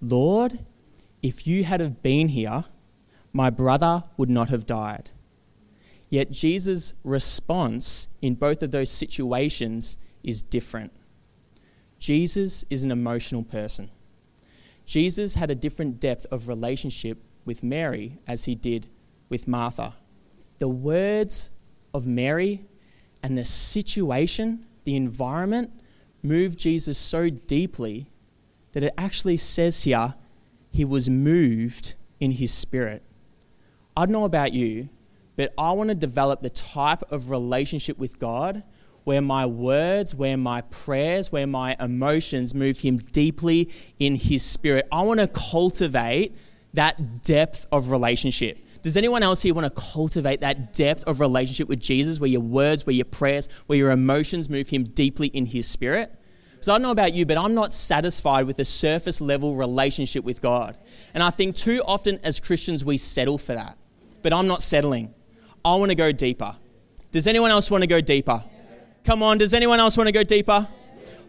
Lord, 0.00 0.60
if 1.22 1.46
you 1.46 1.64
had 1.64 1.80
have 1.80 2.00
been 2.00 2.28
here, 2.28 2.64
my 3.32 3.50
brother 3.50 4.04
would 4.16 4.30
not 4.30 4.50
have 4.50 4.66
died. 4.66 5.10
Yet 6.08 6.30
Jesus' 6.30 6.94
response 7.02 8.06
in 8.22 8.34
both 8.34 8.62
of 8.62 8.70
those 8.70 8.90
situations 8.90 9.96
is 10.22 10.42
different. 10.42 10.92
Jesus 11.98 12.64
is 12.70 12.84
an 12.84 12.92
emotional 12.92 13.42
person. 13.42 13.90
Jesus 14.86 15.34
had 15.34 15.50
a 15.50 15.54
different 15.54 16.00
depth 16.00 16.26
of 16.30 16.48
relationship 16.48 17.18
with 17.44 17.62
Mary 17.62 18.18
as 18.26 18.44
he 18.44 18.54
did 18.54 18.88
with 19.28 19.48
Martha. 19.48 19.94
The 20.58 20.68
words 20.68 21.50
of 21.92 22.06
Mary 22.06 22.66
and 23.22 23.36
the 23.36 23.44
situation, 23.44 24.66
the 24.84 24.96
environment, 24.96 25.70
moved 26.22 26.58
Jesus 26.58 26.98
so 26.98 27.30
deeply 27.30 28.10
that 28.72 28.82
it 28.82 28.94
actually 28.98 29.36
says 29.36 29.84
here 29.84 30.14
he 30.72 30.84
was 30.84 31.08
moved 31.08 31.94
in 32.20 32.32
his 32.32 32.52
spirit. 32.52 33.02
I 33.96 34.06
don't 34.06 34.12
know 34.12 34.24
about 34.24 34.52
you, 34.52 34.88
but 35.36 35.52
I 35.56 35.72
want 35.72 35.88
to 35.88 35.94
develop 35.94 36.42
the 36.42 36.50
type 36.50 37.02
of 37.10 37.30
relationship 37.30 37.98
with 37.98 38.18
God 38.18 38.62
where 39.04 39.20
my 39.20 39.46
words, 39.46 40.14
where 40.14 40.36
my 40.36 40.62
prayers, 40.62 41.30
where 41.30 41.46
my 41.46 41.76
emotions 41.78 42.54
move 42.54 42.80
him 42.80 42.96
deeply 42.98 43.70
in 43.98 44.16
his 44.16 44.42
spirit. 44.42 44.86
I 44.90 45.02
want 45.02 45.20
to 45.20 45.28
cultivate 45.28 46.34
that 46.72 47.22
depth 47.22 47.66
of 47.70 47.90
relationship. 47.90 48.58
Does 48.82 48.96
anyone 48.96 49.22
else 49.22 49.40
here 49.42 49.54
want 49.54 49.64
to 49.64 49.82
cultivate 49.82 50.40
that 50.40 50.74
depth 50.74 51.04
of 51.04 51.20
relationship 51.20 51.68
with 51.68 51.80
Jesus 51.80 52.20
where 52.20 52.28
your 52.28 52.42
words, 52.42 52.84
where 52.84 52.94
your 52.94 53.06
prayers, 53.06 53.48
where 53.66 53.78
your 53.78 53.90
emotions 53.90 54.50
move 54.50 54.68
him 54.68 54.84
deeply 54.84 55.28
in 55.28 55.46
his 55.46 55.66
spirit? 55.66 56.12
So 56.60 56.72
I 56.72 56.76
don't 56.76 56.82
know 56.82 56.90
about 56.90 57.14
you, 57.14 57.26
but 57.26 57.36
I'm 57.36 57.54
not 57.54 57.72
satisfied 57.72 58.46
with 58.46 58.58
a 58.58 58.64
surface 58.64 59.20
level 59.20 59.54
relationship 59.54 60.24
with 60.24 60.40
God. 60.40 60.76
And 61.12 61.22
I 61.22 61.30
think 61.30 61.56
too 61.56 61.82
often 61.86 62.18
as 62.24 62.40
Christians 62.40 62.84
we 62.84 62.96
settle 62.96 63.38
for 63.38 63.54
that. 63.54 63.76
But 64.22 64.32
I'm 64.32 64.46
not 64.46 64.62
settling. 64.62 65.14
I 65.64 65.74
want 65.76 65.90
to 65.90 65.94
go 65.94 66.10
deeper. 66.10 66.56
Does 67.12 67.26
anyone 67.26 67.50
else 67.50 67.70
want 67.70 67.82
to 67.82 67.86
go 67.86 68.00
deeper? 68.00 68.42
Come 69.04 69.22
on, 69.22 69.36
does 69.36 69.52
anyone 69.52 69.80
else 69.80 69.98
want 69.98 70.08
to 70.08 70.12
go 70.12 70.22
deeper? 70.22 70.66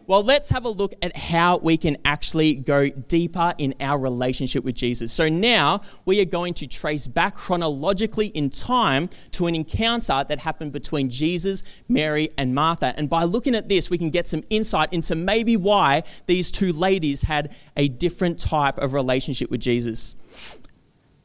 Well, 0.07 0.23
let's 0.23 0.49
have 0.51 0.63
a 0.63 0.69
look 0.69 0.93
at 1.01 1.17
how 1.17 1.57
we 1.57 1.75
can 1.75 1.97
actually 2.05 2.55
go 2.55 2.87
deeper 2.87 3.53
in 3.57 3.73
our 3.81 3.99
relationship 3.99 4.63
with 4.63 4.75
Jesus. 4.75 5.11
So 5.11 5.27
now 5.27 5.81
we 6.05 6.21
are 6.21 6.25
going 6.25 6.53
to 6.55 6.67
trace 6.67 7.05
back 7.07 7.35
chronologically 7.35 8.27
in 8.27 8.49
time 8.49 9.09
to 9.31 9.47
an 9.47 9.55
encounter 9.55 10.23
that 10.23 10.39
happened 10.39 10.71
between 10.71 11.09
Jesus, 11.09 11.63
Mary, 11.89 12.29
and 12.37 12.55
Martha. 12.55 12.93
And 12.95 13.09
by 13.09 13.23
looking 13.23 13.55
at 13.55 13.67
this, 13.67 13.89
we 13.89 13.97
can 13.97 14.09
get 14.09 14.25
some 14.25 14.43
insight 14.49 14.93
into 14.93 15.15
maybe 15.15 15.57
why 15.57 16.03
these 16.27 16.51
two 16.51 16.71
ladies 16.71 17.23
had 17.23 17.53
a 17.75 17.89
different 17.89 18.39
type 18.39 18.77
of 18.77 18.93
relationship 18.93 19.51
with 19.51 19.59
Jesus. 19.59 20.15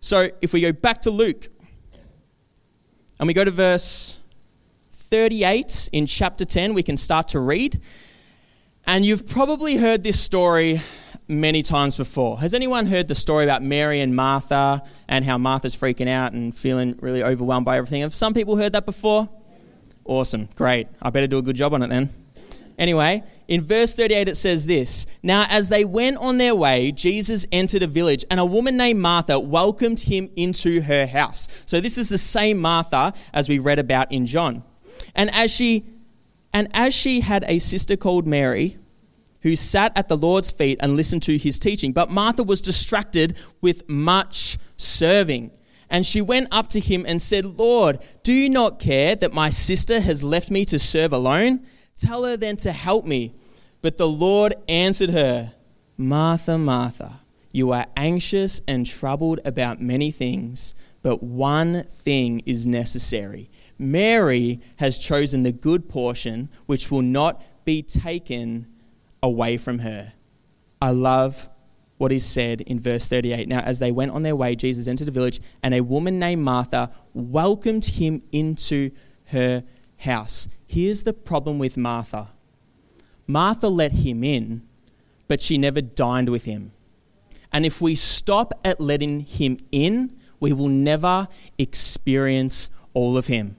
So 0.00 0.30
if 0.40 0.52
we 0.52 0.62
go 0.62 0.72
back 0.72 1.02
to 1.02 1.10
Luke 1.10 1.48
and 3.20 3.28
we 3.28 3.34
go 3.34 3.44
to 3.44 3.50
verse 3.52 4.19
38 5.10 5.88
in 5.92 6.06
chapter 6.06 6.44
10, 6.44 6.72
we 6.72 6.84
can 6.84 6.96
start 6.96 7.28
to 7.28 7.40
read. 7.40 7.80
And 8.86 9.04
you've 9.04 9.26
probably 9.26 9.76
heard 9.76 10.04
this 10.04 10.20
story 10.20 10.80
many 11.26 11.64
times 11.64 11.96
before. 11.96 12.38
Has 12.38 12.54
anyone 12.54 12.86
heard 12.86 13.08
the 13.08 13.16
story 13.16 13.42
about 13.42 13.60
Mary 13.60 14.00
and 14.00 14.14
Martha 14.14 14.84
and 15.08 15.24
how 15.24 15.36
Martha's 15.36 15.74
freaking 15.74 16.08
out 16.08 16.32
and 16.32 16.56
feeling 16.56 16.96
really 17.00 17.24
overwhelmed 17.24 17.66
by 17.66 17.76
everything? 17.76 18.02
Have 18.02 18.14
some 18.14 18.34
people 18.34 18.56
heard 18.56 18.72
that 18.74 18.86
before? 18.86 19.28
Awesome, 20.04 20.48
great. 20.54 20.86
I 21.02 21.10
better 21.10 21.26
do 21.26 21.38
a 21.38 21.42
good 21.42 21.56
job 21.56 21.74
on 21.74 21.82
it 21.82 21.88
then. 21.88 22.08
Anyway, 22.78 23.24
in 23.48 23.62
verse 23.62 23.92
38 23.94 24.28
it 24.28 24.36
says 24.36 24.66
this 24.66 25.08
Now, 25.24 25.44
as 25.50 25.68
they 25.70 25.84
went 25.84 26.18
on 26.18 26.38
their 26.38 26.54
way, 26.54 26.92
Jesus 26.92 27.44
entered 27.50 27.82
a 27.82 27.88
village, 27.88 28.24
and 28.30 28.38
a 28.38 28.44
woman 28.44 28.76
named 28.76 29.00
Martha 29.00 29.40
welcomed 29.40 30.00
him 30.00 30.30
into 30.36 30.82
her 30.82 31.04
house. 31.04 31.48
So, 31.66 31.80
this 31.80 31.98
is 31.98 32.08
the 32.08 32.16
same 32.16 32.58
Martha 32.58 33.12
as 33.34 33.48
we 33.48 33.58
read 33.58 33.80
about 33.80 34.12
in 34.12 34.24
John. 34.24 34.62
And 35.14 35.30
as 35.34 35.50
she 35.50 35.84
and 36.52 36.68
as 36.72 36.92
she 36.94 37.20
had 37.20 37.44
a 37.46 37.58
sister 37.60 37.96
called 37.96 38.26
Mary, 38.26 38.76
who 39.42 39.56
sat 39.56 39.96
at 39.96 40.08
the 40.08 40.16
Lord's 40.16 40.50
feet 40.50 40.78
and 40.82 40.96
listened 40.96 41.22
to 41.24 41.38
his 41.38 41.58
teaching, 41.58 41.92
but 41.92 42.10
Martha 42.10 42.42
was 42.42 42.60
distracted 42.60 43.36
with 43.60 43.88
much 43.88 44.58
serving. 44.76 45.50
And 45.88 46.06
she 46.06 46.20
went 46.20 46.48
up 46.50 46.68
to 46.68 46.80
him 46.80 47.04
and 47.06 47.20
said, 47.20 47.44
Lord, 47.44 47.98
do 48.22 48.32
you 48.32 48.48
not 48.48 48.78
care 48.78 49.16
that 49.16 49.32
my 49.32 49.48
sister 49.48 50.00
has 50.00 50.22
left 50.22 50.50
me 50.50 50.64
to 50.66 50.78
serve 50.78 51.12
alone? 51.12 51.66
Tell 51.96 52.24
her 52.24 52.36
then 52.36 52.56
to 52.58 52.72
help 52.72 53.04
me. 53.04 53.34
But 53.82 53.96
the 53.98 54.08
Lord 54.08 54.54
answered 54.68 55.10
her, 55.10 55.52
Martha, 55.96 56.58
Martha, 56.58 57.20
you 57.52 57.72
are 57.72 57.86
anxious 57.96 58.60
and 58.68 58.86
troubled 58.86 59.40
about 59.44 59.80
many 59.80 60.10
things, 60.10 60.74
but 61.02 61.22
one 61.22 61.84
thing 61.84 62.40
is 62.46 62.66
necessary. 62.66 63.50
Mary 63.80 64.60
has 64.76 64.98
chosen 64.98 65.42
the 65.42 65.52
good 65.52 65.88
portion 65.88 66.50
which 66.66 66.90
will 66.90 67.00
not 67.00 67.42
be 67.64 67.82
taken 67.82 68.66
away 69.22 69.56
from 69.56 69.78
her. 69.78 70.12
I 70.82 70.90
love 70.90 71.48
what 71.96 72.12
is 72.12 72.24
said 72.24 72.60
in 72.60 72.78
verse 72.78 73.08
38. 73.08 73.48
Now, 73.48 73.60
as 73.60 73.78
they 73.78 73.90
went 73.90 74.12
on 74.12 74.22
their 74.22 74.36
way, 74.36 74.54
Jesus 74.54 74.86
entered 74.86 75.06
the 75.06 75.12
village, 75.12 75.40
and 75.62 75.72
a 75.72 75.80
woman 75.80 76.18
named 76.18 76.42
Martha 76.42 76.90
welcomed 77.14 77.86
him 77.86 78.20
into 78.32 78.90
her 79.26 79.64
house. 80.00 80.48
Here's 80.66 81.04
the 81.04 81.14
problem 81.14 81.58
with 81.58 81.76
Martha 81.76 82.28
Martha 83.26 83.68
let 83.68 83.92
him 83.92 84.22
in, 84.22 84.62
but 85.26 85.40
she 85.40 85.56
never 85.56 85.80
dined 85.80 86.28
with 86.28 86.44
him. 86.44 86.72
And 87.50 87.64
if 87.64 87.80
we 87.80 87.94
stop 87.94 88.52
at 88.62 88.78
letting 88.78 89.20
him 89.20 89.56
in, 89.72 90.18
we 90.38 90.52
will 90.52 90.68
never 90.68 91.28
experience 91.58 92.68
all 92.92 93.16
of 93.16 93.28
him. 93.28 93.56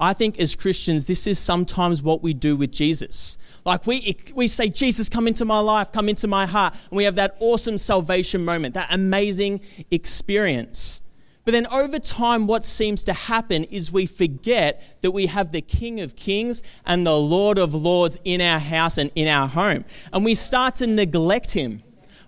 I 0.00 0.14
think 0.14 0.40
as 0.40 0.56
Christians, 0.56 1.04
this 1.04 1.26
is 1.26 1.38
sometimes 1.38 2.02
what 2.02 2.22
we 2.22 2.32
do 2.32 2.56
with 2.56 2.72
Jesus. 2.72 3.36
Like 3.66 3.86
we, 3.86 4.16
we 4.34 4.46
say, 4.46 4.70
Jesus, 4.70 5.10
come 5.10 5.28
into 5.28 5.44
my 5.44 5.60
life, 5.60 5.92
come 5.92 6.08
into 6.08 6.26
my 6.26 6.46
heart. 6.46 6.72
And 6.90 6.96
we 6.96 7.04
have 7.04 7.16
that 7.16 7.36
awesome 7.40 7.76
salvation 7.76 8.42
moment, 8.42 8.74
that 8.74 8.88
amazing 8.90 9.60
experience. 9.90 11.02
But 11.44 11.52
then 11.52 11.66
over 11.66 11.98
time, 11.98 12.46
what 12.46 12.64
seems 12.64 13.04
to 13.04 13.12
happen 13.12 13.64
is 13.64 13.92
we 13.92 14.06
forget 14.06 14.82
that 15.02 15.10
we 15.10 15.26
have 15.26 15.52
the 15.52 15.60
King 15.60 16.00
of 16.00 16.16
Kings 16.16 16.62
and 16.86 17.06
the 17.06 17.18
Lord 17.18 17.58
of 17.58 17.74
Lords 17.74 18.18
in 18.24 18.40
our 18.40 18.58
house 18.58 18.98
and 18.98 19.10
in 19.14 19.28
our 19.28 19.48
home. 19.48 19.84
And 20.12 20.24
we 20.24 20.34
start 20.34 20.76
to 20.76 20.86
neglect 20.86 21.52
him. 21.52 21.82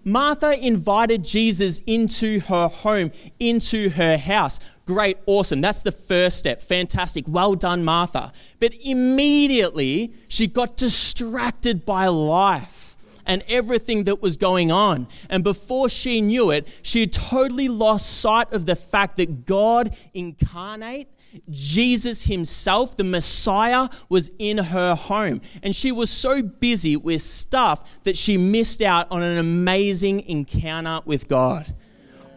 Martha 0.05 0.59
invited 0.59 1.25
Jesus 1.25 1.81
into 1.87 2.41
her 2.41 2.69
home, 2.69 3.13
into 3.39 3.91
her 3.91 4.17
house. 4.17 4.59
Great, 4.85 5.19
awesome. 5.27 5.61
That's 5.61 5.83
the 5.83 5.93
first 5.93 6.39
step. 6.39 6.61
Fantastic. 6.61 7.25
Well 7.29 7.55
done, 7.55 7.85
Martha. 7.85 8.33
But 8.59 8.75
immediately 8.85 10.13
she 10.29 10.47
got 10.49 10.77
distracted 10.77 11.85
by 11.85 12.09
life 12.09 12.97
and 13.27 13.45
everything 13.49 14.05
that 14.05 14.21
was 14.21 14.37
going 14.37 14.73
on. 14.73 15.07
And 15.29 15.45
before 15.45 15.89
she 15.89 16.21
knew 16.21 16.51
it, 16.51 16.67
she 16.83 17.01
had 17.01 17.13
totally 17.13 17.69
lost 17.69 18.21
sight 18.21 18.53
of 18.53 18.67
the 18.67 18.77
fact 18.77 19.17
that 19.19 19.47
God 19.47 19.95
incarnate 20.13 21.09
Jesus 21.49 22.25
himself, 22.25 22.97
the 22.97 23.05
Messiah, 23.05 23.89
was 24.09 24.31
in 24.39 24.59
her 24.59 24.95
home. 24.95 25.41
And 25.63 25.75
she 25.75 25.93
was 25.93 26.11
so 26.11 26.43
busy 26.43 26.97
with 26.97 27.23
stuff 27.23 28.03
that 28.05 28.17
she 28.17 28.37
missed 28.37 28.83
out 28.83 29.11
on 29.11 29.23
an 29.23 29.39
amazing 29.39 30.21
encounter 30.29 31.01
with 31.05 31.29
God. 31.29 31.75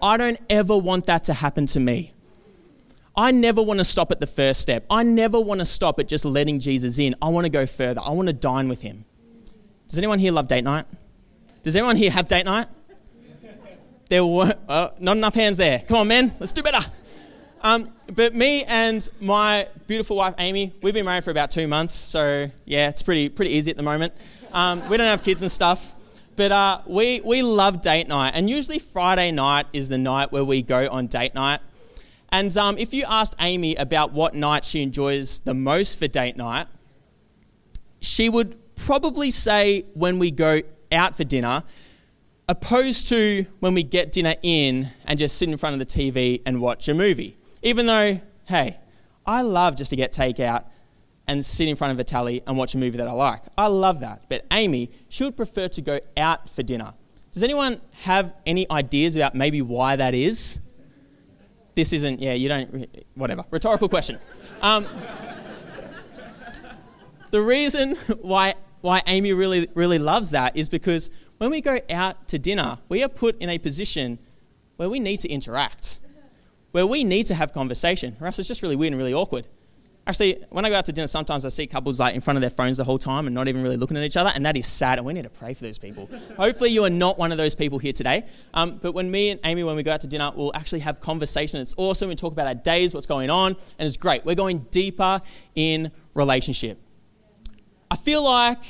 I 0.02 0.18
don't 0.18 0.40
ever 0.50 0.78
want 0.78 1.06
that 1.08 1.24
to 1.26 1.34
happen 1.34 1.66
to 1.68 1.80
me. 1.80 2.14
I 3.18 3.32
never 3.32 3.62
want 3.62 3.80
to 3.80 3.86
stop 3.86 4.12
at 4.12 4.20
the 4.20 4.28
first 4.28 4.60
step. 4.60 4.86
I 4.90 5.04
never 5.04 5.40
want 5.40 5.60
to 5.60 5.66
stop 5.66 6.00
at 6.00 6.08
just 6.08 6.26
letting 6.26 6.60
Jesus 6.60 7.00
in. 7.00 7.16
I 7.22 7.30
want 7.30 7.46
to 7.46 7.50
go 7.50 7.66
further. 7.66 8.02
I 8.04 8.10
want 8.12 8.28
to 8.28 8.34
dine 8.34 8.68
with 8.68 8.82
him. 8.82 9.06
Does 9.88 9.98
anyone 9.98 10.20
here 10.20 10.32
love 10.32 10.48
date 10.48 10.64
night? 10.64 10.86
Does 11.64 11.76
anyone 11.76 11.96
here 11.96 12.12
have 12.12 12.28
date 12.28 12.46
night? 12.46 12.68
there 14.10 14.26
were 14.26 14.54
uh, 14.68 14.90
not 15.00 15.18
enough 15.18 15.34
hands 15.34 15.58
there. 15.58 15.80
Come 15.80 15.98
on, 15.98 16.08
man, 16.08 16.36
let's 16.40 16.52
do 16.52 16.62
better. 16.62 16.86
Um, 17.62 17.90
but 18.14 18.36
me 18.36 18.64
and 18.66 19.08
my 19.20 19.68
beautiful 19.88 20.18
wife 20.18 20.36
Amy, 20.38 20.74
we've 20.82 20.94
been 20.94 21.06
married 21.06 21.24
for 21.24 21.32
about 21.32 21.52
two 21.52 21.68
months, 21.68 21.94
so 21.94 22.50
yeah, 22.66 22.90
it's 22.90 23.02
pretty 23.02 23.30
pretty 23.30 23.52
easy 23.52 23.72
at 23.72 23.78
the 23.78 23.84
moment. 23.84 24.14
Um, 24.54 24.88
we 24.90 24.98
don't 24.98 25.08
have 25.08 25.24
kids 25.24 25.42
and 25.42 25.52
stuff, 25.52 25.96
but 26.36 26.52
uh, 26.52 26.82
we 26.86 27.22
we 27.22 27.42
love 27.42 27.82
date 27.82 28.08
night, 28.08 28.34
and 28.36 28.50
usually 28.50 28.80
Friday 28.80 29.32
night 29.32 29.66
is 29.74 29.90
the 29.90 29.98
night 29.98 30.32
where 30.32 30.44
we 30.44 30.62
go 30.62 30.88
on 30.90 31.08
date 31.08 31.34
night. 31.34 31.62
And 32.30 32.56
um, 32.58 32.78
if 32.78 32.94
you 32.94 33.06
asked 33.08 33.36
Amy 33.40 33.76
about 33.76 34.12
what 34.12 34.36
night 34.36 34.66
she 34.66 34.82
enjoys 34.82 35.40
the 35.40 35.54
most 35.54 35.98
for 35.98 36.08
date 36.08 36.36
night, 36.36 36.68
she 38.02 38.30
would 38.30 38.58
probably 38.76 39.32
say 39.32 39.86
when 39.94 40.20
we 40.20 40.32
go 40.32 40.62
out 40.92 41.16
for 41.16 41.24
dinner, 41.24 41.64
opposed 42.48 43.10
to 43.10 43.46
when 43.60 43.74
we 43.74 43.84
get 43.84 44.12
dinner 44.12 44.36
in 44.44 44.90
and 45.06 45.18
just 45.18 45.38
sit 45.38 45.50
in 45.50 45.58
front 45.58 45.80
of 45.80 45.80
the 45.80 45.86
TV 45.86 46.42
and 46.46 46.62
watch 46.62 46.88
a 46.90 46.94
movie. 46.94 47.38
Even 47.66 47.88
though, 47.88 48.22
hey, 48.46 48.78
I 49.26 49.42
love 49.42 49.76
just 49.76 49.90
to 49.90 49.96
get 49.96 50.14
takeout 50.14 50.66
and 51.28 51.44
sit 51.44 51.68
in 51.68 51.76
front 51.76 51.94
of 51.94 52.00
a 52.00 52.04
tally 52.04 52.44
and 52.46 52.56
watch 52.60 52.76
a 52.76 52.78
movie 52.78 53.00
that 53.00 53.08
I 53.08 53.12
like. 53.12 53.42
I 53.58 53.66
love 53.66 54.02
that. 54.02 54.22
But 54.30 54.46
Amy, 54.52 54.92
she 55.10 55.24
would 55.24 55.36
prefer 55.36 55.68
to 55.70 55.82
go 55.82 56.00
out 56.16 56.48
for 56.48 56.62
dinner. 56.62 56.94
Does 57.32 57.42
anyone 57.42 57.82
have 58.04 58.36
any 58.46 58.70
ideas 58.70 59.16
about 59.16 59.34
maybe 59.34 59.64
why 59.64 59.96
that 59.96 60.14
is? 60.14 60.60
This 61.74 61.92
isn't, 61.92 62.22
yeah, 62.22 62.34
you 62.34 62.48
don't, 62.48 62.88
whatever. 63.16 63.44
Rhetorical 63.50 63.90
question. 63.90 64.20
Um, 64.62 64.86
the 67.32 67.42
reason 67.42 67.96
why, 68.22 68.54
why 68.82 69.02
Amy 69.08 69.34
really, 69.34 69.68
really 69.74 69.98
loves 69.98 70.30
that 70.30 70.56
is 70.56 70.70
because 70.70 71.10
when 71.40 71.50
we 71.50 71.62
go 71.62 71.80
out 71.90 72.28
to 72.28 72.38
dinner, 72.38 72.78
we 72.90 73.04
are 73.04 73.10
put 73.10 73.42
in 73.42 73.50
a 73.50 73.58
position 73.58 74.20
where 74.76 74.88
we 74.88 75.00
need 75.00 75.18
to 75.18 75.30
interact 75.30 76.00
where 76.76 76.86
we 76.86 77.06
need 77.06 77.26
to 77.26 77.34
have 77.34 77.54
conversation, 77.54 78.18
or 78.20 78.28
else 78.28 78.38
it's 78.38 78.50
just 78.50 78.62
really 78.62 78.76
weird 78.76 78.92
and 78.92 78.98
really 78.98 79.14
awkward. 79.14 79.48
Actually, 80.06 80.44
when 80.50 80.66
I 80.66 80.70
go 80.70 80.76
out 80.76 80.84
to 80.84 80.92
dinner, 80.92 81.08
sometimes 81.08 81.46
I 81.46 81.48
see 81.48 81.68
couples 81.68 82.02
like 82.02 82.16
in 82.16 82.20
front 82.20 82.36
of 82.36 82.42
their 82.42 82.50
phones 82.50 82.76
the 82.76 82.84
whole 82.84 82.98
time 82.98 83.28
and 83.28 83.34
not 83.34 83.48
even 83.48 83.64
really 83.64 83.78
looking 83.78 83.96
at 83.96 84.04
each 84.04 84.18
other, 84.18 84.30
and 84.36 84.46
that 84.46 84.58
is 84.58 84.68
sad. 84.68 84.98
And 84.98 85.08
we 85.08 85.14
need 85.14 85.24
to 85.24 85.30
pray 85.30 85.54
for 85.54 85.64
those 85.64 85.78
people. 85.78 86.10
Hopefully, 86.38 86.72
you 86.72 86.84
are 86.84 86.90
not 86.90 87.18
one 87.18 87.32
of 87.32 87.38
those 87.38 87.56
people 87.56 87.80
here 87.80 87.94
today. 87.94 88.26
Um, 88.54 88.78
but 88.82 88.92
when 88.92 89.10
me 89.10 89.30
and 89.30 89.40
Amy, 89.46 89.64
when 89.64 89.78
we 89.78 89.84
go 89.84 89.94
out 89.94 90.02
to 90.02 90.08
dinner, 90.08 90.34
we'll 90.36 90.54
actually 90.54 90.82
have 90.82 91.00
conversation. 91.00 91.62
It's 91.62 91.74
awesome. 91.78 92.10
We 92.10 92.16
talk 92.16 92.34
about 92.34 92.48
our 92.48 92.56
days, 92.56 92.94
what's 92.94 93.06
going 93.06 93.30
on, 93.30 93.56
and 93.80 93.88
it's 93.88 93.96
great. 93.96 94.26
We're 94.26 94.36
going 94.36 94.66
deeper 94.70 95.22
in 95.56 95.94
relationship. 96.14 96.78
I 97.90 97.96
feel 97.96 98.22
like 98.22 98.66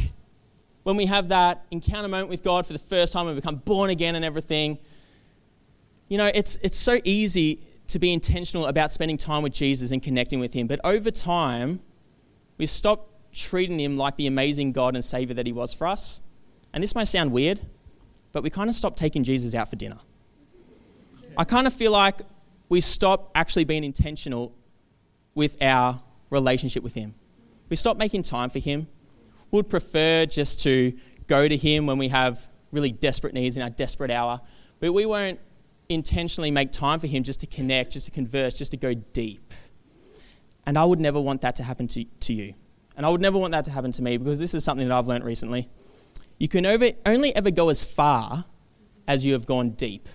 when 0.83 0.95
we 0.95 1.07
have 1.07 1.29
that 1.29 1.65
encounter 1.71 2.07
moment 2.07 2.29
with 2.29 2.43
God 2.43 2.67
for 2.67 2.73
the 2.73 2.77
first 2.77 3.13
time, 3.13 3.25
we 3.25 3.33
become 3.33 3.55
born 3.55 3.89
again 3.89 4.13
and 4.13 4.23
everything. 4.23 4.77
You 6.07 6.19
know, 6.19 6.29
it's 6.31 6.59
it's 6.61 6.77
so 6.77 7.01
easy 7.03 7.61
to 7.87 7.99
be 7.99 8.11
intentional 8.11 8.65
about 8.65 8.91
spending 8.91 9.17
time 9.17 9.43
with 9.43 9.53
Jesus 9.53 9.91
and 9.91 10.01
connecting 10.01 10.39
with 10.39 10.53
Him. 10.53 10.67
But 10.67 10.79
over 10.83 11.11
time, 11.11 11.79
we 12.57 12.65
stop 12.65 13.09
treating 13.31 13.79
Him 13.79 13.97
like 13.97 14.15
the 14.15 14.27
amazing 14.27 14.71
God 14.71 14.95
and 14.95 15.03
Savior 15.03 15.35
that 15.35 15.45
He 15.45 15.51
was 15.51 15.73
for 15.73 15.87
us. 15.87 16.21
And 16.73 16.83
this 16.83 16.95
might 16.95 17.05
sound 17.05 17.31
weird, 17.31 17.61
but 18.31 18.43
we 18.43 18.49
kind 18.49 18.69
of 18.69 18.75
stop 18.75 18.95
taking 18.95 19.23
Jesus 19.23 19.53
out 19.55 19.69
for 19.69 19.75
dinner. 19.75 19.99
I 21.37 21.43
kind 21.43 21.67
of 21.67 21.73
feel 21.73 21.91
like 21.91 22.21
we 22.69 22.81
stop 22.81 23.31
actually 23.35 23.65
being 23.65 23.83
intentional 23.83 24.53
with 25.35 25.61
our 25.61 26.01
relationship 26.29 26.83
with 26.83 26.95
Him. 26.95 27.13
We 27.69 27.75
stop 27.75 27.97
making 27.97 28.23
time 28.23 28.49
for 28.49 28.59
Him. 28.59 28.87
Would 29.51 29.69
prefer 29.69 30.25
just 30.25 30.63
to 30.63 30.93
go 31.27 31.47
to 31.47 31.55
Him 31.55 31.85
when 31.85 31.97
we 31.97 32.07
have 32.09 32.49
really 32.71 32.91
desperate 32.91 33.33
needs 33.33 33.57
in 33.57 33.63
our 33.63 33.69
desperate 33.69 34.11
hour, 34.11 34.41
but 34.79 34.91
we 34.91 35.05
won't 35.05 35.39
intentionally 35.89 36.51
make 36.51 36.71
time 36.71 36.99
for 36.99 37.07
Him 37.07 37.23
just 37.23 37.39
to 37.41 37.47
connect, 37.47 37.91
just 37.91 38.05
to 38.05 38.11
converse, 38.11 38.55
just 38.55 38.71
to 38.71 38.77
go 38.77 38.93
deep. 38.93 39.53
And 40.65 40.77
I 40.77 40.85
would 40.85 40.99
never 40.99 41.19
want 41.19 41.41
that 41.41 41.55
to 41.57 41.63
happen 41.63 41.87
to, 41.89 42.03
to 42.03 42.33
you. 42.33 42.53
And 42.97 43.05
I 43.05 43.09
would 43.09 43.21
never 43.21 43.37
want 43.37 43.51
that 43.51 43.65
to 43.65 43.71
happen 43.71 43.91
to 43.93 44.01
me 44.01 44.17
because 44.17 44.39
this 44.39 44.53
is 44.53 44.63
something 44.63 44.87
that 44.87 44.95
I've 44.95 45.07
learned 45.07 45.23
recently. 45.23 45.69
You 46.39 46.47
can 46.47 46.65
over, 46.65 46.89
only 47.05 47.35
ever 47.35 47.51
go 47.51 47.69
as 47.69 47.83
far 47.83 48.45
as 49.07 49.23
you 49.25 49.33
have 49.33 49.45
gone 49.45 49.71
deep. 49.71 50.07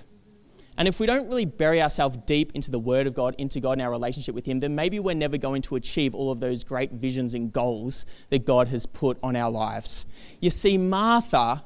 And 0.76 0.88
if 0.88 0.98
we 0.98 1.06
don't 1.06 1.28
really 1.28 1.44
bury 1.44 1.82
ourselves 1.82 2.16
deep 2.24 2.52
into 2.54 2.70
the 2.70 2.78
Word 2.78 3.06
of 3.06 3.14
God, 3.14 3.34
into 3.36 3.60
God 3.60 3.72
and 3.72 3.82
our 3.82 3.90
relationship 3.90 4.34
with 4.34 4.46
Him, 4.46 4.60
then 4.60 4.74
maybe 4.74 4.98
we're 4.98 5.14
never 5.14 5.36
going 5.36 5.60
to 5.62 5.76
achieve 5.76 6.14
all 6.14 6.30
of 6.30 6.40
those 6.40 6.64
great 6.64 6.92
visions 6.92 7.34
and 7.34 7.52
goals 7.52 8.06
that 8.30 8.46
God 8.46 8.68
has 8.68 8.86
put 8.86 9.18
on 9.22 9.36
our 9.36 9.50
lives. 9.50 10.06
You 10.40 10.48
see, 10.48 10.78
Martha 10.78 11.64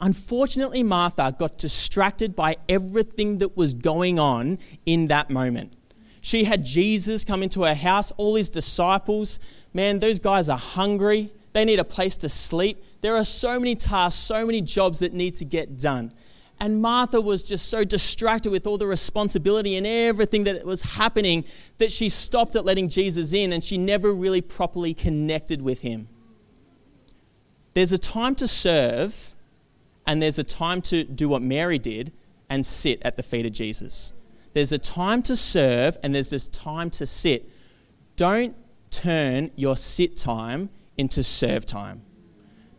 Unfortunately, 0.00 0.82
Martha 0.82 1.34
got 1.38 1.58
distracted 1.58 2.34
by 2.34 2.56
everything 2.68 3.38
that 3.38 3.56
was 3.56 3.74
going 3.74 4.18
on 4.18 4.58
in 4.86 5.08
that 5.08 5.28
moment. 5.28 5.74
She 6.22 6.44
had 6.44 6.64
Jesus 6.64 7.24
come 7.24 7.42
into 7.42 7.62
her 7.62 7.74
house, 7.74 8.10
all 8.12 8.34
his 8.34 8.50
disciples. 8.50 9.40
Man, 9.74 9.98
those 9.98 10.18
guys 10.18 10.48
are 10.48 10.58
hungry. 10.58 11.30
They 11.52 11.64
need 11.64 11.80
a 11.80 11.84
place 11.84 12.16
to 12.18 12.28
sleep. 12.28 12.82
There 13.00 13.16
are 13.16 13.24
so 13.24 13.58
many 13.58 13.74
tasks, 13.74 14.20
so 14.20 14.46
many 14.46 14.60
jobs 14.60 15.00
that 15.00 15.12
need 15.12 15.34
to 15.36 15.44
get 15.44 15.78
done. 15.78 16.12
And 16.62 16.82
Martha 16.82 17.20
was 17.20 17.42
just 17.42 17.70
so 17.70 17.84
distracted 17.84 18.50
with 18.50 18.66
all 18.66 18.76
the 18.76 18.86
responsibility 18.86 19.76
and 19.76 19.86
everything 19.86 20.44
that 20.44 20.64
was 20.66 20.82
happening 20.82 21.44
that 21.78 21.90
she 21.90 22.10
stopped 22.10 22.54
at 22.54 22.66
letting 22.66 22.90
Jesus 22.90 23.32
in 23.32 23.52
and 23.54 23.64
she 23.64 23.78
never 23.78 24.12
really 24.12 24.42
properly 24.42 24.92
connected 24.92 25.62
with 25.62 25.80
him. 25.80 26.08
There's 27.72 27.92
a 27.92 27.98
time 27.98 28.34
to 28.36 28.46
serve 28.46 29.34
and 30.06 30.22
there's 30.22 30.38
a 30.38 30.44
time 30.44 30.82
to 30.82 31.04
do 31.04 31.28
what 31.28 31.42
Mary 31.42 31.78
did 31.78 32.12
and 32.48 32.64
sit 32.64 33.00
at 33.02 33.16
the 33.16 33.22
feet 33.22 33.46
of 33.46 33.52
Jesus. 33.52 34.12
There's 34.52 34.72
a 34.72 34.78
time 34.78 35.22
to 35.22 35.36
serve, 35.36 35.96
and 36.02 36.14
there's 36.14 36.30
this 36.30 36.48
time 36.48 36.90
to 36.90 37.06
sit. 37.06 37.48
Don't 38.16 38.56
turn 38.90 39.50
your 39.54 39.76
sit 39.76 40.16
time 40.16 40.70
into 40.98 41.22
serve 41.22 41.64
time. 41.64 42.02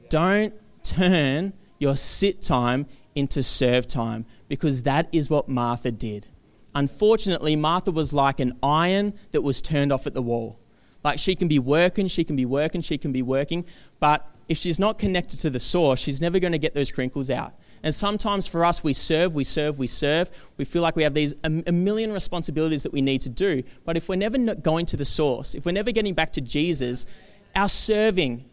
Don't 0.10 0.54
turn 0.84 1.54
your 1.80 1.96
sit 1.96 2.42
time 2.42 2.86
into 3.16 3.42
serve 3.42 3.88
time 3.88 4.26
because 4.48 4.84
that 4.84 5.08
is 5.12 5.30
what 5.30 5.48
Martha 5.48 5.92
did. 5.92 6.28
Unfortunately, 6.76 7.56
Martha 7.56 7.92
was 7.92 8.14
like 8.14 8.40
an 8.40 8.58
iron 8.62 9.14
that 9.32 9.42
was 9.42 9.62
turned 9.62 9.92
off 9.92 10.08
at 10.08 10.14
the 10.14 10.22
wall. 10.22 10.60
Like 11.04 11.20
she 11.20 11.36
can 11.36 11.48
be 11.48 11.60
working, 11.60 12.08
she 12.08 12.24
can 12.24 12.36
be 12.36 12.46
working, 12.46 12.82
she 12.82 12.98
can 12.98 13.12
be 13.12 13.22
working, 13.22 13.66
but 14.00 14.30
if 14.48 14.58
she's 14.58 14.80
not 14.80 15.00
connected 15.00 15.40
to 15.42 15.50
the 15.50 15.60
source, 15.60 16.00
she's 16.00 16.22
never 16.22 16.40
going 16.40 16.52
to 16.52 16.60
get 16.60 16.74
those 16.74 16.92
crinkles 16.92 17.30
out. 17.30 17.54
And 17.84 17.94
sometimes 17.94 18.46
for 18.46 18.64
us, 18.64 18.84
we 18.84 18.94
serve, 18.94 19.34
we 19.34 19.44
serve, 19.44 19.80
we 19.80 19.88
serve. 19.88 20.30
We 20.58 20.66
feel 20.66 20.82
like 20.82 20.96
we 20.96 21.04
have 21.04 21.14
these 21.14 21.34
a, 21.44 21.50
million 21.50 22.14
responsibilities 22.14 22.84
that 22.84 22.94
we 22.94 23.02
need 23.02 23.22
to 23.22 23.30
do. 23.30 23.64
But 23.86 23.98
if 23.98 24.08
we're 24.08 24.18
never 24.18 24.38
going 24.56 24.86
to 24.88 24.98
the 24.98 25.06
source, 25.06 25.56
if 25.56 25.66
we're 25.66 25.72
never 25.72 25.92
getting 25.92 26.14
back 26.14 26.34
to 26.34 26.42
Jesus, 26.42 27.06
our 27.56 27.68
serving, 27.68 28.46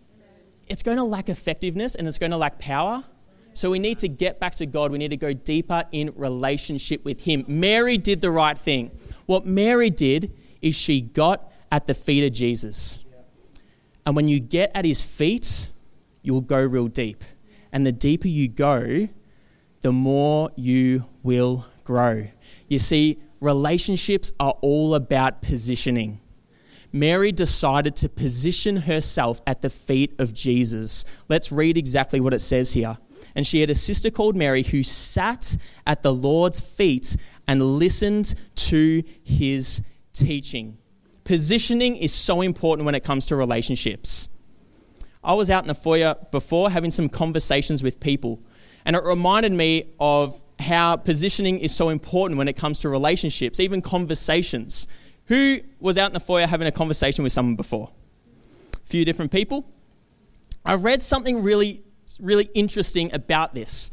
it's 0.67 0.83
going 0.83 0.97
to 0.97 1.05
lack 1.05 1.29
effectiveness 1.29 1.95
and 1.95 2.09
it's 2.09 2.19
going 2.19 2.31
to 2.31 2.37
lack 2.37 2.59
power. 2.59 3.05
So 3.53 3.71
we 3.71 3.79
need 3.79 3.99
to 3.99 4.09
get 4.09 4.39
back 4.39 4.55
to 4.57 4.67
God. 4.67 4.93
We 4.93 4.99
need 4.99 5.11
to 5.11 5.17
go 5.17 5.33
deeper 5.33 5.85
in 5.93 6.13
relationship 6.17 7.05
with 7.05 7.25
Him. 7.25 7.45
Mary 7.49 7.99
did 7.99 8.21
the 8.21 8.31
right 8.31 8.57
thing. 8.57 8.93
What 9.27 9.47
Mary 9.47 9.91
did 9.91 10.33
is 10.63 10.75
she 10.75 11.01
got 11.01 11.53
at 11.71 11.87
the 11.87 11.95
feet 11.95 12.25
of 12.25 12.33
Jesus. 12.33 13.05
And 14.07 14.17
when 14.17 14.29
you 14.29 14.41
get 14.41 14.71
at 14.75 14.85
His 14.85 15.03
feet, 15.03 15.73
you'll 16.29 16.43
go 16.43 16.63
real 16.63 16.89
deep. 16.89 17.25
And 17.73 17.87
the 17.87 17.93
deeper 17.93 18.29
you 18.29 18.49
go, 18.49 19.09
the 19.81 19.93
more 19.93 20.51
you 20.57 21.05
will 21.23 21.65
grow. 21.85 22.29
You 22.69 22.79
see, 22.79 23.19
relationships 23.41 24.31
are 24.39 24.55
all 24.61 24.95
about 24.95 25.41
positioning. 25.41 26.21
Mary 26.93 27.33
decided 27.33 27.97
to 27.97 28.11
position 28.11 28.77
herself 28.77 29.41
at 29.47 29.63
the 29.63 29.71
feet 29.71 30.21
of 30.21 30.35
Jesus. 30.35 31.07
Let's 31.31 31.51
read 31.51 31.79
exactly 31.79 32.21
what 32.21 32.35
it 32.35 32.41
says 32.41 32.75
here. 32.75 32.99
And 33.35 33.47
she 33.47 33.63
had 33.63 33.71
a 33.71 33.75
sister 33.75 34.11
called 34.11 34.37
Mary 34.37 34.63
who 34.63 34.83
sat 34.83 35.57
at 35.87 36.03
the 36.03 36.13
Lord's 36.13 36.61
feet 36.61 37.17
and 37.47 37.79
listened 37.79 38.35
to 38.57 39.03
his 39.25 39.81
teaching. 40.13 40.77
Positioning 41.25 41.97
is 41.97 42.13
so 42.13 42.43
important 42.43 42.85
when 42.85 42.95
it 42.95 43.05
comes 43.05 43.25
to 43.27 43.37
relationships. 43.37 44.29
I 45.23 45.35
was 45.35 45.51
out 45.51 45.65
in 45.65 45.69
the 45.69 45.75
foyer 45.75 46.15
before 46.31 46.71
having 46.71 46.91
some 46.91 47.09
conversations 47.09 47.83
with 47.83 48.01
people, 48.01 48.41
and 48.85 48.95
it 48.95 49.03
reminded 49.05 49.53
me 49.53 49.95
of 49.99 50.43
how 50.61 50.97
positioning 50.97 51.59
is 51.59 51.75
so 51.75 51.89
important 51.89 52.39
when 52.39 52.49
it 52.49 52.57
comes 52.57 52.79
to 52.81 52.89
relationships, 52.89 53.61
even 53.61 53.83
conversations. 53.83 54.87
Who 55.27 55.61
was 55.81 55.99
out 55.99 56.11
in 56.11 56.15
the 56.15 56.21
foyer 56.21 56.47
having 56.47 56.67
a 56.67 56.73
conversation 56.73 57.23
with 57.23 57.33
someone 57.33 57.57
before? 57.57 57.91
A 58.75 58.87
few 58.87 59.05
different 59.05 59.31
people. 59.31 59.71
I 60.65 60.75
read 60.75 61.03
something 61.03 61.43
really, 61.43 61.83
really 62.21 62.49
interesting 62.55 63.13
about 63.13 63.55
this, 63.55 63.91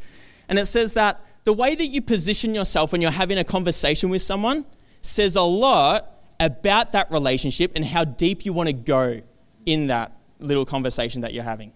and 0.48 0.58
it 0.58 0.66
says 0.66 0.94
that 0.94 1.24
the 1.44 1.52
way 1.52 1.74
that 1.74 1.86
you 1.86 2.02
position 2.02 2.54
yourself 2.54 2.92
when 2.92 3.00
you're 3.00 3.10
having 3.10 3.38
a 3.38 3.44
conversation 3.44 4.10
with 4.10 4.22
someone 4.22 4.64
says 5.00 5.36
a 5.36 5.42
lot 5.42 6.12
about 6.40 6.92
that 6.92 7.10
relationship 7.10 7.72
and 7.76 7.84
how 7.84 8.04
deep 8.04 8.44
you 8.44 8.52
want 8.52 8.68
to 8.68 8.72
go 8.72 9.22
in 9.64 9.86
that 9.86 10.15
little 10.38 10.64
conversation 10.64 11.22
that 11.22 11.34
you're 11.34 11.44
having. 11.44 11.72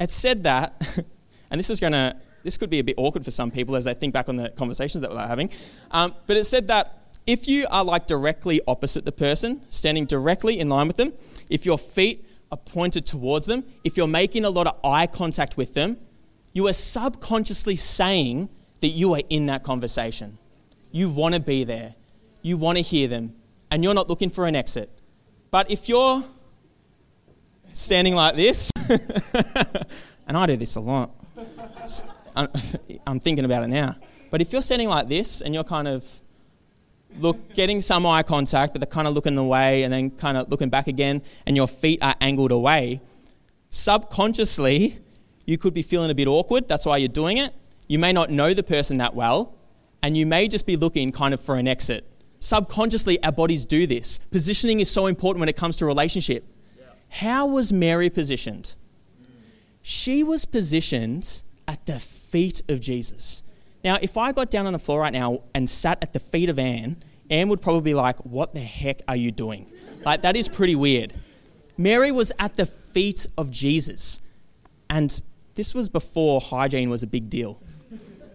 It 0.00 0.10
said 0.10 0.44
that, 0.44 0.80
and 1.50 1.58
this 1.58 1.70
is 1.70 1.80
going 1.80 1.92
to 1.92 2.16
this 2.42 2.56
could 2.56 2.70
be 2.70 2.80
a 2.80 2.84
bit 2.84 2.96
awkward 2.98 3.24
for 3.24 3.30
some 3.30 3.50
people 3.50 3.76
as 3.76 3.84
they 3.84 3.94
think 3.94 4.12
back 4.12 4.28
on 4.28 4.36
the 4.36 4.50
conversations 4.50 5.02
that 5.02 5.10
we're 5.10 5.26
having. 5.26 5.50
Um, 5.90 6.14
but 6.26 6.36
it 6.36 6.44
said 6.44 6.68
that 6.68 7.16
if 7.26 7.46
you 7.46 7.66
are 7.70 7.84
like 7.84 8.06
directly 8.06 8.60
opposite 8.66 9.04
the 9.04 9.12
person, 9.12 9.64
standing 9.68 10.06
directly 10.06 10.58
in 10.58 10.68
line 10.68 10.88
with 10.88 10.96
them, 10.96 11.12
if 11.48 11.64
your 11.64 11.78
feet 11.78 12.26
are 12.50 12.56
pointed 12.56 13.06
towards 13.06 13.46
them, 13.46 13.64
if 13.84 13.96
you're 13.96 14.08
making 14.08 14.44
a 14.44 14.50
lot 14.50 14.66
of 14.66 14.78
eye 14.84 15.06
contact 15.06 15.56
with 15.56 15.74
them, 15.74 15.98
you 16.52 16.66
are 16.66 16.72
subconsciously 16.72 17.76
saying 17.76 18.48
that 18.80 18.88
you 18.88 19.14
are 19.14 19.22
in 19.30 19.46
that 19.46 19.62
conversation. 19.62 20.38
You 20.90 21.08
want 21.08 21.34
to 21.34 21.40
be 21.40 21.64
there, 21.64 21.94
you 22.42 22.56
want 22.56 22.76
to 22.76 22.82
hear 22.82 23.08
them, 23.08 23.34
and 23.70 23.82
you're 23.82 23.94
not 23.94 24.08
looking 24.08 24.28
for 24.28 24.46
an 24.46 24.56
exit. 24.56 24.90
But 25.50 25.70
if 25.70 25.88
you're 25.88 26.22
standing 27.72 28.14
like 28.14 28.36
this, 28.36 28.70
and 28.88 30.36
I 30.36 30.46
do 30.46 30.56
this 30.56 30.76
a 30.76 30.80
lot, 30.80 31.10
I'm 33.06 33.20
thinking 33.20 33.44
about 33.44 33.64
it 33.64 33.68
now. 33.68 33.96
But 34.30 34.40
if 34.40 34.52
you're 34.52 34.62
standing 34.62 34.88
like 34.88 35.08
this 35.08 35.42
and 35.42 35.52
you're 35.52 35.64
kind 35.64 35.86
of 35.86 36.04
look, 37.18 37.54
getting 37.54 37.80
some 37.80 38.06
eye 38.06 38.22
contact, 38.22 38.72
but 38.72 38.80
they're 38.80 38.86
kind 38.86 39.06
of 39.06 39.14
looking 39.14 39.36
away 39.36 39.82
and 39.82 39.92
then 39.92 40.10
kind 40.10 40.36
of 40.36 40.50
looking 40.50 40.70
back 40.70 40.86
again, 40.86 41.22
and 41.46 41.56
your 41.56 41.68
feet 41.68 42.02
are 42.02 42.14
angled 42.20 42.52
away, 42.52 43.00
subconsciously, 43.70 44.98
you 45.46 45.58
could 45.58 45.74
be 45.74 45.82
feeling 45.82 46.10
a 46.10 46.14
bit 46.14 46.28
awkward. 46.28 46.68
That's 46.68 46.86
why 46.86 46.98
you're 46.98 47.08
doing 47.08 47.38
it. 47.38 47.54
You 47.88 47.98
may 47.98 48.12
not 48.12 48.30
know 48.30 48.54
the 48.54 48.62
person 48.62 48.98
that 48.98 49.14
well, 49.14 49.54
and 50.02 50.16
you 50.16 50.24
may 50.24 50.48
just 50.48 50.66
be 50.66 50.76
looking 50.76 51.12
kind 51.12 51.34
of 51.34 51.40
for 51.40 51.56
an 51.56 51.68
exit. 51.68 52.08
Subconsciously, 52.38 53.22
our 53.22 53.32
bodies 53.32 53.66
do 53.66 53.86
this. 53.86 54.18
Positioning 54.30 54.80
is 54.80 54.90
so 54.90 55.06
important 55.06 55.40
when 55.40 55.48
it 55.48 55.56
comes 55.56 55.76
to 55.76 55.86
relationship. 55.86 56.44
How 57.12 57.46
was 57.46 57.74
Mary 57.74 58.08
positioned? 58.08 58.74
She 59.82 60.22
was 60.22 60.46
positioned 60.46 61.42
at 61.68 61.84
the 61.84 62.00
feet 62.00 62.62
of 62.70 62.80
Jesus. 62.80 63.42
Now, 63.84 63.98
if 64.00 64.16
I 64.16 64.32
got 64.32 64.50
down 64.50 64.66
on 64.66 64.72
the 64.72 64.78
floor 64.78 65.00
right 65.00 65.12
now 65.12 65.42
and 65.54 65.68
sat 65.68 65.98
at 66.00 66.14
the 66.14 66.18
feet 66.18 66.48
of 66.48 66.58
Anne, 66.58 67.02
Anne 67.28 67.50
would 67.50 67.60
probably 67.60 67.82
be 67.82 67.94
like, 67.94 68.16
What 68.24 68.54
the 68.54 68.60
heck 68.60 69.02
are 69.08 69.16
you 69.16 69.30
doing? 69.30 69.70
Like, 70.06 70.22
that 70.22 70.36
is 70.36 70.48
pretty 70.48 70.74
weird. 70.74 71.12
Mary 71.76 72.10
was 72.12 72.32
at 72.38 72.56
the 72.56 72.64
feet 72.64 73.26
of 73.36 73.50
Jesus. 73.50 74.22
And 74.88 75.20
this 75.54 75.74
was 75.74 75.90
before 75.90 76.40
hygiene 76.40 76.88
was 76.88 77.02
a 77.02 77.06
big 77.06 77.28
deal. 77.28 77.60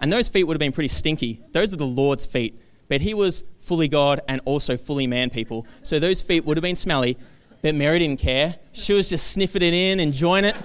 And 0.01 0.13
those 0.13 0.29
feet 0.29 0.43
would 0.43 0.53
have 0.53 0.59
been 0.59 0.71
pretty 0.71 0.89
stinky. 0.89 1.41
Those 1.51 1.73
are 1.73 1.77
the 1.77 1.85
Lord's 1.85 2.27
feet. 2.27 2.61
But 2.89 3.01
he 3.01 3.15
was 3.15 3.43
fully 3.57 3.87
God 3.87 4.21
and 4.27 4.39
also 4.45 4.77
fully 4.77 5.07
man, 5.07 5.31
people. 5.31 5.65
So 5.81 5.97
those 5.97 6.21
feet 6.21 6.45
would 6.45 6.57
have 6.57 6.63
been 6.63 6.75
smelly. 6.75 7.17
But 7.61 7.75
Mary 7.75 7.99
didn't 7.99 8.19
care. 8.19 8.55
She 8.71 8.93
was 8.93 9.09
just 9.09 9.31
sniffing 9.31 9.61
it 9.61 9.73
in, 9.73 9.99
enjoying 9.99 10.45
it. 10.45 10.55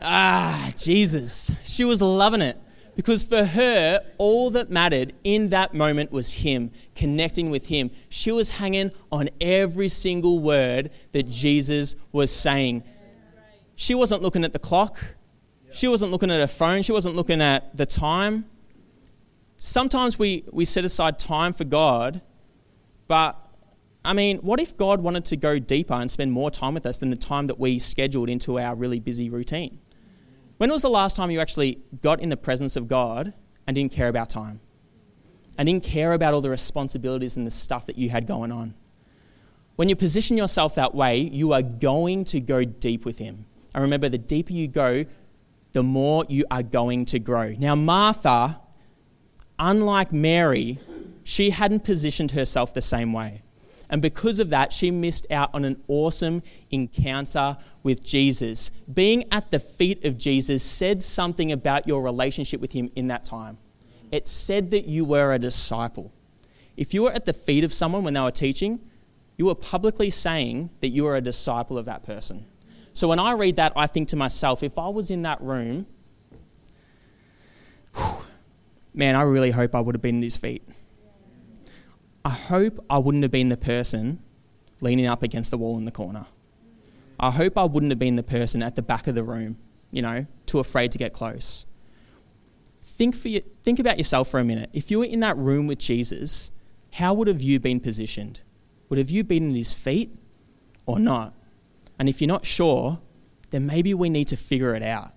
Ah, 0.00 0.72
Jesus. 0.76 1.52
She 1.64 1.84
was 1.84 2.00
loving 2.00 2.42
it. 2.42 2.58
Because 2.96 3.22
for 3.22 3.44
her, 3.44 4.00
all 4.16 4.50
that 4.50 4.70
mattered 4.70 5.12
in 5.22 5.50
that 5.50 5.74
moment 5.74 6.10
was 6.10 6.32
Him, 6.32 6.70
connecting 6.94 7.50
with 7.50 7.66
Him. 7.66 7.90
She 8.08 8.32
was 8.32 8.52
hanging 8.52 8.90
on 9.12 9.28
every 9.38 9.88
single 9.88 10.38
word 10.38 10.90
that 11.12 11.28
Jesus 11.28 11.94
was 12.10 12.30
saying. 12.30 12.84
She 13.74 13.94
wasn't 13.94 14.22
looking 14.22 14.44
at 14.44 14.54
the 14.54 14.58
clock, 14.58 14.98
she 15.70 15.88
wasn't 15.88 16.10
looking 16.10 16.30
at 16.30 16.40
her 16.40 16.46
phone, 16.46 16.80
she 16.80 16.92
wasn't 16.92 17.16
looking 17.16 17.42
at 17.42 17.76
the 17.76 17.84
time. 17.84 18.46
Sometimes 19.58 20.18
we, 20.18 20.44
we 20.50 20.64
set 20.64 20.86
aside 20.86 21.18
time 21.18 21.52
for 21.52 21.64
God, 21.64 22.22
but 23.08 23.45
I 24.06 24.12
mean, 24.12 24.38
what 24.38 24.60
if 24.60 24.76
God 24.76 25.00
wanted 25.00 25.24
to 25.26 25.36
go 25.36 25.58
deeper 25.58 25.94
and 25.94 26.08
spend 26.08 26.30
more 26.30 26.48
time 26.48 26.74
with 26.74 26.86
us 26.86 26.98
than 26.98 27.10
the 27.10 27.16
time 27.16 27.48
that 27.48 27.58
we 27.58 27.80
scheduled 27.80 28.28
into 28.28 28.58
our 28.60 28.76
really 28.76 29.00
busy 29.00 29.28
routine? 29.28 29.80
When 30.58 30.70
was 30.70 30.82
the 30.82 30.88
last 30.88 31.16
time 31.16 31.32
you 31.32 31.40
actually 31.40 31.80
got 32.02 32.20
in 32.20 32.28
the 32.28 32.36
presence 32.36 32.76
of 32.76 32.86
God 32.86 33.34
and 33.66 33.74
didn't 33.74 33.90
care 33.90 34.06
about 34.06 34.30
time? 34.30 34.60
And 35.58 35.66
didn't 35.66 35.82
care 35.82 36.12
about 36.12 36.34
all 36.34 36.40
the 36.40 36.50
responsibilities 36.50 37.36
and 37.36 37.44
the 37.44 37.50
stuff 37.50 37.86
that 37.86 37.98
you 37.98 38.08
had 38.08 38.28
going 38.28 38.52
on? 38.52 38.74
When 39.74 39.88
you 39.88 39.96
position 39.96 40.36
yourself 40.36 40.76
that 40.76 40.94
way, 40.94 41.18
you 41.18 41.52
are 41.52 41.62
going 41.62 42.24
to 42.26 42.40
go 42.40 42.64
deep 42.64 43.04
with 43.04 43.18
Him. 43.18 43.46
And 43.74 43.82
remember, 43.82 44.08
the 44.08 44.18
deeper 44.18 44.52
you 44.52 44.68
go, 44.68 45.04
the 45.72 45.82
more 45.82 46.24
you 46.28 46.44
are 46.50 46.62
going 46.62 47.06
to 47.06 47.18
grow. 47.18 47.54
Now, 47.58 47.74
Martha, 47.74 48.60
unlike 49.58 50.12
Mary, 50.12 50.78
she 51.24 51.50
hadn't 51.50 51.84
positioned 51.84 52.30
herself 52.30 52.72
the 52.72 52.80
same 52.80 53.12
way. 53.12 53.42
And 53.88 54.02
because 54.02 54.40
of 54.40 54.50
that, 54.50 54.72
she 54.72 54.90
missed 54.90 55.26
out 55.30 55.50
on 55.54 55.64
an 55.64 55.80
awesome 55.88 56.42
encounter 56.70 57.56
with 57.82 58.02
Jesus. 58.02 58.70
Being 58.92 59.24
at 59.32 59.50
the 59.50 59.60
feet 59.60 60.04
of 60.04 60.18
Jesus 60.18 60.62
said 60.62 61.02
something 61.02 61.52
about 61.52 61.86
your 61.86 62.02
relationship 62.02 62.60
with 62.60 62.72
him 62.72 62.90
in 62.96 63.08
that 63.08 63.24
time. 63.24 63.58
It 64.10 64.26
said 64.26 64.70
that 64.70 64.86
you 64.86 65.04
were 65.04 65.32
a 65.32 65.38
disciple. 65.38 66.12
If 66.76 66.94
you 66.94 67.02
were 67.02 67.12
at 67.12 67.24
the 67.24 67.32
feet 67.32 67.64
of 67.64 67.72
someone 67.72 68.04
when 68.04 68.14
they 68.14 68.20
were 68.20 68.30
teaching, 68.30 68.80
you 69.36 69.46
were 69.46 69.54
publicly 69.54 70.10
saying 70.10 70.70
that 70.80 70.88
you 70.88 71.04
were 71.04 71.16
a 71.16 71.20
disciple 71.20 71.78
of 71.78 71.86
that 71.86 72.04
person. 72.04 72.46
So 72.92 73.08
when 73.08 73.18
I 73.18 73.32
read 73.32 73.56
that, 73.56 73.72
I 73.76 73.86
think 73.86 74.08
to 74.08 74.16
myself, 74.16 74.62
if 74.62 74.78
I 74.78 74.88
was 74.88 75.10
in 75.10 75.22
that 75.22 75.40
room, 75.40 75.86
whew, 77.94 78.24
man, 78.94 79.14
I 79.14 79.22
really 79.22 79.50
hope 79.50 79.74
I 79.74 79.80
would 79.80 79.94
have 79.94 80.02
been 80.02 80.18
at 80.18 80.22
his 80.22 80.36
feet. 80.36 80.66
I 82.26 82.30
hope 82.30 82.84
I 82.90 82.98
wouldn't 82.98 83.22
have 83.22 83.30
been 83.30 83.50
the 83.50 83.56
person 83.56 84.20
leaning 84.80 85.06
up 85.06 85.22
against 85.22 85.52
the 85.52 85.58
wall 85.58 85.78
in 85.78 85.84
the 85.84 85.92
corner. 85.92 86.26
I 87.20 87.30
hope 87.30 87.56
I 87.56 87.62
wouldn't 87.62 87.92
have 87.92 88.00
been 88.00 88.16
the 88.16 88.24
person 88.24 88.64
at 88.64 88.74
the 88.74 88.82
back 88.82 89.06
of 89.06 89.14
the 89.14 89.22
room, 89.22 89.58
you 89.92 90.02
know, 90.02 90.26
too 90.44 90.58
afraid 90.58 90.90
to 90.90 90.98
get 90.98 91.12
close. 91.12 91.66
Think, 92.82 93.14
for 93.14 93.28
you, 93.28 93.42
think 93.62 93.78
about 93.78 93.96
yourself 93.96 94.28
for 94.28 94.40
a 94.40 94.44
minute. 94.44 94.70
If 94.72 94.90
you 94.90 94.98
were 94.98 95.04
in 95.04 95.20
that 95.20 95.36
room 95.36 95.68
with 95.68 95.78
Jesus, 95.78 96.50
how 96.94 97.14
would 97.14 97.28
have 97.28 97.42
you 97.42 97.60
been 97.60 97.78
positioned? 97.78 98.40
Would 98.88 98.98
have 98.98 99.08
you 99.08 99.22
been 99.22 99.50
at 99.50 99.56
his 99.56 99.72
feet 99.72 100.10
or 100.84 100.98
not? 100.98 101.32
And 101.96 102.08
if 102.08 102.20
you're 102.20 102.26
not 102.26 102.44
sure, 102.44 102.98
then 103.50 103.66
maybe 103.66 103.94
we 103.94 104.08
need 104.08 104.26
to 104.26 104.36
figure 104.36 104.74
it 104.74 104.82
out 104.82 105.12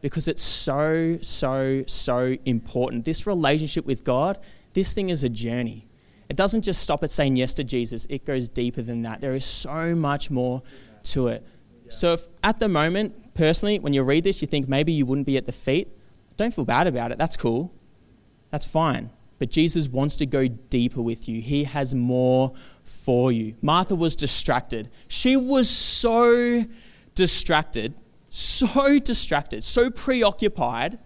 because 0.00 0.26
it's 0.26 0.42
so, 0.42 1.18
so, 1.22 1.84
so 1.86 2.36
important. 2.44 3.04
This 3.04 3.28
relationship 3.28 3.86
with 3.86 4.02
God, 4.02 4.40
this 4.72 4.92
thing 4.92 5.10
is 5.10 5.22
a 5.22 5.28
journey. 5.28 5.87
It 6.28 6.36
doesn't 6.36 6.62
just 6.62 6.82
stop 6.82 7.02
at 7.02 7.10
saying 7.10 7.36
yes 7.36 7.54
to 7.54 7.64
Jesus, 7.64 8.06
it 8.10 8.24
goes 8.24 8.48
deeper 8.48 8.82
than 8.82 9.02
that. 9.02 9.20
There 9.20 9.34
is 9.34 9.44
so 9.44 9.94
much 9.94 10.30
more 10.30 10.62
to 11.04 11.28
it. 11.28 11.46
So, 11.88 12.12
if 12.14 12.28
at 12.42 12.58
the 12.58 12.68
moment, 12.68 13.34
personally, 13.34 13.78
when 13.78 13.94
you 13.94 14.02
read 14.02 14.24
this, 14.24 14.42
you 14.42 14.48
think 14.48 14.68
maybe 14.68 14.92
you 14.92 15.06
wouldn't 15.06 15.26
be 15.26 15.38
at 15.38 15.46
the 15.46 15.52
feet, 15.52 15.88
don't 16.36 16.52
feel 16.52 16.66
bad 16.66 16.86
about 16.86 17.12
it. 17.12 17.18
That's 17.18 17.36
cool. 17.36 17.72
That's 18.50 18.66
fine. 18.66 19.10
But 19.38 19.50
Jesus 19.50 19.88
wants 19.88 20.16
to 20.16 20.26
go 20.26 20.48
deeper 20.48 21.00
with 21.00 21.28
you, 21.28 21.40
He 21.40 21.64
has 21.64 21.94
more 21.94 22.52
for 22.84 23.32
you. 23.32 23.54
Martha 23.62 23.94
was 23.94 24.16
distracted. 24.16 24.90
She 25.08 25.36
was 25.36 25.68
so 25.68 26.64
distracted, 27.14 27.94
so 28.28 28.98
distracted, 28.98 29.64
so 29.64 29.90
preoccupied 29.90 30.98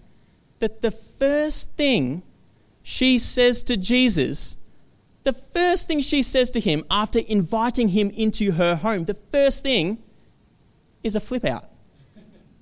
that 0.59 0.81
the 0.81 0.91
first 0.91 1.73
thing 1.77 2.23
she 2.83 3.19
says 3.19 3.63
to 3.65 3.77
Jesus 3.77 4.57
the 5.25 5.33
first 5.33 5.87
thing 5.87 6.01
she 6.01 6.23
says 6.23 6.51
to 6.53 6.61
him 6.61 6.85
after 6.91 7.21
inviting 7.21 7.89
him 7.89 8.11
into 8.11 8.53
her 8.53 8.75
home, 8.75 9.05
the 9.05 9.15
first 9.15 9.63
thing 9.63 10.03
is 11.03 11.15
a 11.15 11.21
flip 11.21 11.45
out, 11.45 11.65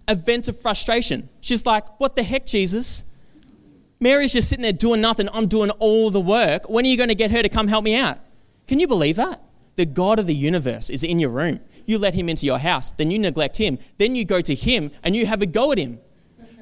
a 0.07 0.15
vent 0.15 0.49
of 0.49 0.61
frustration. 0.61 1.29
She's 1.41 1.65
like, 1.65 2.01
What 2.01 2.17
the 2.17 2.23
heck, 2.23 2.47
Jesus? 2.47 3.05
Mary's 3.99 4.33
just 4.33 4.49
sitting 4.49 4.63
there 4.63 4.73
doing 4.73 5.01
nothing. 5.01 5.29
I'm 5.33 5.47
doing 5.47 5.71
all 5.73 6.11
the 6.11 6.21
work. 6.21 6.69
When 6.71 6.87
are 6.87 6.89
you 6.89 6.97
going 6.97 7.11
to 7.11 7.15
get 7.15 7.31
her 7.31 7.43
to 7.43 7.51
come 7.51 7.69
help 7.69 7.85
me 7.85 7.97
out? 7.97 8.19
Can 8.67 8.81
you 8.81 8.89
believe 8.89 9.17
that? 9.17 9.43
The 9.77 9.85
God 9.85 10.19
of 10.19 10.27
the 10.27 10.35
universe 10.35 10.89
is 10.89 11.05
in 11.05 11.19
your 11.19 11.29
room. 11.29 11.61
You 11.85 11.99
let 11.99 12.15
him 12.15 12.29
into 12.29 12.47
your 12.47 12.59
house, 12.59 12.93
then 12.93 13.11
you 13.11 13.19
neglect 13.19 13.59
him. 13.59 13.79
Then 13.99 14.15
you 14.15 14.25
go 14.25 14.41
to 14.41 14.55
him 14.55 14.91
and 15.03 15.15
you 15.15 15.27
have 15.27 15.43
a 15.43 15.47
go 15.47 15.73
at 15.73 15.79
him. 15.79 15.99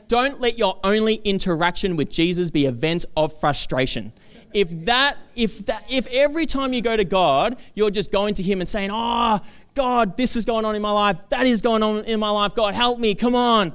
Don't 0.08 0.40
let 0.40 0.58
your 0.58 0.80
only 0.82 1.16
interaction 1.16 1.96
with 1.96 2.10
Jesus 2.10 2.50
be 2.50 2.66
a 2.66 2.72
vent 2.72 3.04
of 3.16 3.32
frustration 3.38 4.12
if 4.52 4.68
that, 4.86 5.18
if 5.34 5.66
that, 5.66 5.84
if 5.90 6.06
every 6.08 6.46
time 6.46 6.72
you 6.72 6.80
go 6.80 6.96
to 6.96 7.04
God, 7.04 7.58
you're 7.74 7.90
just 7.90 8.10
going 8.10 8.34
to 8.34 8.42
Him 8.42 8.60
and 8.60 8.68
saying, 8.68 8.90
Oh, 8.92 9.40
God, 9.74 10.16
this 10.16 10.36
is 10.36 10.44
going 10.44 10.64
on 10.64 10.74
in 10.74 10.82
my 10.82 10.90
life, 10.90 11.18
that 11.28 11.46
is 11.46 11.60
going 11.60 11.82
on 11.82 12.04
in 12.04 12.18
my 12.18 12.30
life, 12.30 12.54
God, 12.54 12.74
help 12.74 12.98
me, 12.98 13.14
come 13.14 13.34
on. 13.34 13.72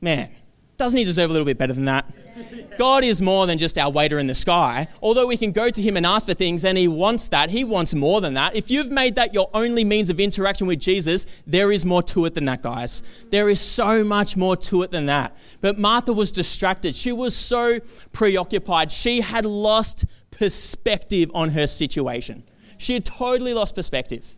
Man, 0.00 0.30
doesn't 0.76 0.98
He 0.98 1.04
deserve 1.04 1.30
a 1.30 1.32
little 1.32 1.46
bit 1.46 1.58
better 1.58 1.72
than 1.72 1.86
that? 1.86 2.06
God 2.78 3.04
is 3.04 3.20
more 3.20 3.46
than 3.46 3.58
just 3.58 3.78
our 3.78 3.90
waiter 3.90 4.18
in 4.18 4.26
the 4.26 4.34
sky. 4.34 4.88
Although 5.02 5.26
we 5.26 5.36
can 5.36 5.52
go 5.52 5.70
to 5.70 5.82
Him 5.82 5.96
and 5.96 6.06
ask 6.06 6.26
for 6.26 6.34
things 6.34 6.64
and 6.64 6.76
He 6.76 6.88
wants 6.88 7.28
that, 7.28 7.50
He 7.50 7.64
wants 7.64 7.94
more 7.94 8.20
than 8.20 8.34
that. 8.34 8.56
If 8.56 8.70
you've 8.70 8.90
made 8.90 9.16
that 9.16 9.34
your 9.34 9.50
only 9.54 9.84
means 9.84 10.10
of 10.10 10.20
interaction 10.20 10.66
with 10.66 10.80
Jesus, 10.80 11.26
there 11.46 11.72
is 11.72 11.84
more 11.84 12.02
to 12.04 12.24
it 12.24 12.34
than 12.34 12.44
that, 12.46 12.62
guys. 12.62 13.02
There 13.30 13.48
is 13.48 13.60
so 13.60 14.04
much 14.04 14.36
more 14.36 14.56
to 14.56 14.82
it 14.82 14.90
than 14.90 15.06
that. 15.06 15.36
But 15.60 15.78
Martha 15.78 16.12
was 16.12 16.32
distracted. 16.32 16.94
She 16.94 17.12
was 17.12 17.36
so 17.36 17.80
preoccupied. 18.12 18.90
She 18.92 19.20
had 19.20 19.44
lost 19.44 20.04
perspective 20.30 21.30
on 21.34 21.50
her 21.50 21.66
situation. 21.66 22.42
She 22.78 22.94
had 22.94 23.04
totally 23.04 23.52
lost 23.52 23.74
perspective. 23.74 24.36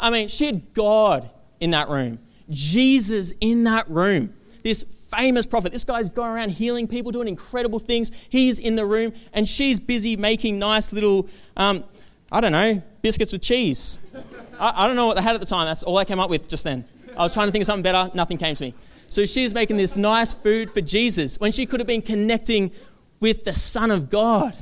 I 0.00 0.10
mean, 0.10 0.28
she 0.28 0.46
had 0.46 0.72
God 0.74 1.30
in 1.60 1.72
that 1.72 1.88
room, 1.88 2.18
Jesus 2.50 3.32
in 3.40 3.64
that 3.64 3.88
room, 3.88 4.34
this 4.64 4.82
famous 5.16 5.46
prophet. 5.46 5.72
This 5.72 5.84
guy's 5.84 6.08
going 6.08 6.30
around 6.30 6.50
healing 6.50 6.88
people, 6.88 7.12
doing 7.12 7.28
incredible 7.28 7.78
things. 7.78 8.10
He's 8.28 8.58
in 8.58 8.76
the 8.76 8.86
room, 8.86 9.12
and 9.32 9.48
she's 9.48 9.78
busy 9.78 10.16
making 10.16 10.58
nice 10.58 10.92
little, 10.92 11.28
um, 11.56 11.84
I 12.30 12.40
don't 12.40 12.52
know, 12.52 12.82
biscuits 13.02 13.32
with 13.32 13.42
cheese. 13.42 13.98
I, 14.58 14.84
I 14.84 14.86
don't 14.86 14.96
know 14.96 15.06
what 15.06 15.16
they 15.16 15.22
had 15.22 15.34
at 15.34 15.40
the 15.40 15.46
time. 15.46 15.66
That's 15.66 15.82
all 15.82 15.98
I 15.98 16.04
came 16.04 16.20
up 16.20 16.30
with 16.30 16.48
just 16.48 16.64
then. 16.64 16.84
I 17.16 17.22
was 17.22 17.32
trying 17.32 17.48
to 17.48 17.52
think 17.52 17.62
of 17.62 17.66
something 17.66 17.82
better, 17.82 18.10
nothing 18.14 18.38
came 18.38 18.54
to 18.54 18.64
me. 18.64 18.74
So 19.08 19.26
she's 19.26 19.52
making 19.52 19.76
this 19.76 19.94
nice 19.96 20.32
food 20.32 20.70
for 20.70 20.80
Jesus 20.80 21.38
when 21.38 21.52
she 21.52 21.66
could 21.66 21.80
have 21.80 21.86
been 21.86 22.00
connecting 22.00 22.72
with 23.20 23.44
the 23.44 23.52
Son 23.52 23.90
of 23.90 24.08
God. 24.08 24.56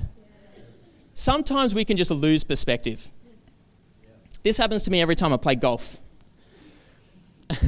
Sometimes 1.15 1.75
we 1.75 1.85
can 1.85 1.97
just 1.97 2.11
lose 2.11 2.43
perspective. 2.43 3.11
This 4.43 4.59
happens 4.59 4.83
to 4.85 4.91
me 4.91 5.01
every 5.01 5.15
time 5.15 5.33
I 5.33 5.37
play 5.37 5.55
golf. 5.55 6.01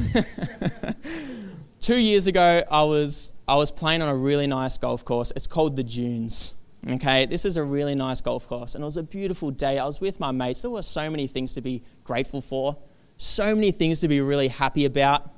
Two 1.83 1.97
years 1.97 2.27
ago, 2.27 2.63
I 2.71 2.83
was, 2.83 3.33
I 3.45 3.55
was 3.55 3.69
playing 3.69 4.01
on 4.01 4.07
a 4.07 4.15
really 4.15 4.47
nice 4.47 4.77
golf 4.77 5.03
course. 5.03 5.33
It's 5.35 5.47
called 5.47 5.75
the 5.75 5.83
Dunes. 5.83 6.55
Okay, 6.89 7.25
this 7.25 7.43
is 7.43 7.57
a 7.57 7.63
really 7.63 7.93
nice 7.93 8.21
golf 8.21 8.47
course, 8.47 8.75
and 8.75 8.81
it 8.81 8.85
was 8.85 8.95
a 8.95 9.03
beautiful 9.03 9.51
day. 9.51 9.77
I 9.79 9.85
was 9.85 9.99
with 9.99 10.17
my 10.17 10.31
mates. 10.31 10.61
There 10.61 10.71
were 10.71 10.81
so 10.81 11.09
many 11.09 11.27
things 11.27 11.53
to 11.55 11.61
be 11.61 11.83
grateful 12.05 12.39
for, 12.39 12.77
so 13.17 13.53
many 13.53 13.71
things 13.71 13.99
to 13.99 14.07
be 14.07 14.21
really 14.21 14.47
happy 14.47 14.85
about. 14.85 15.29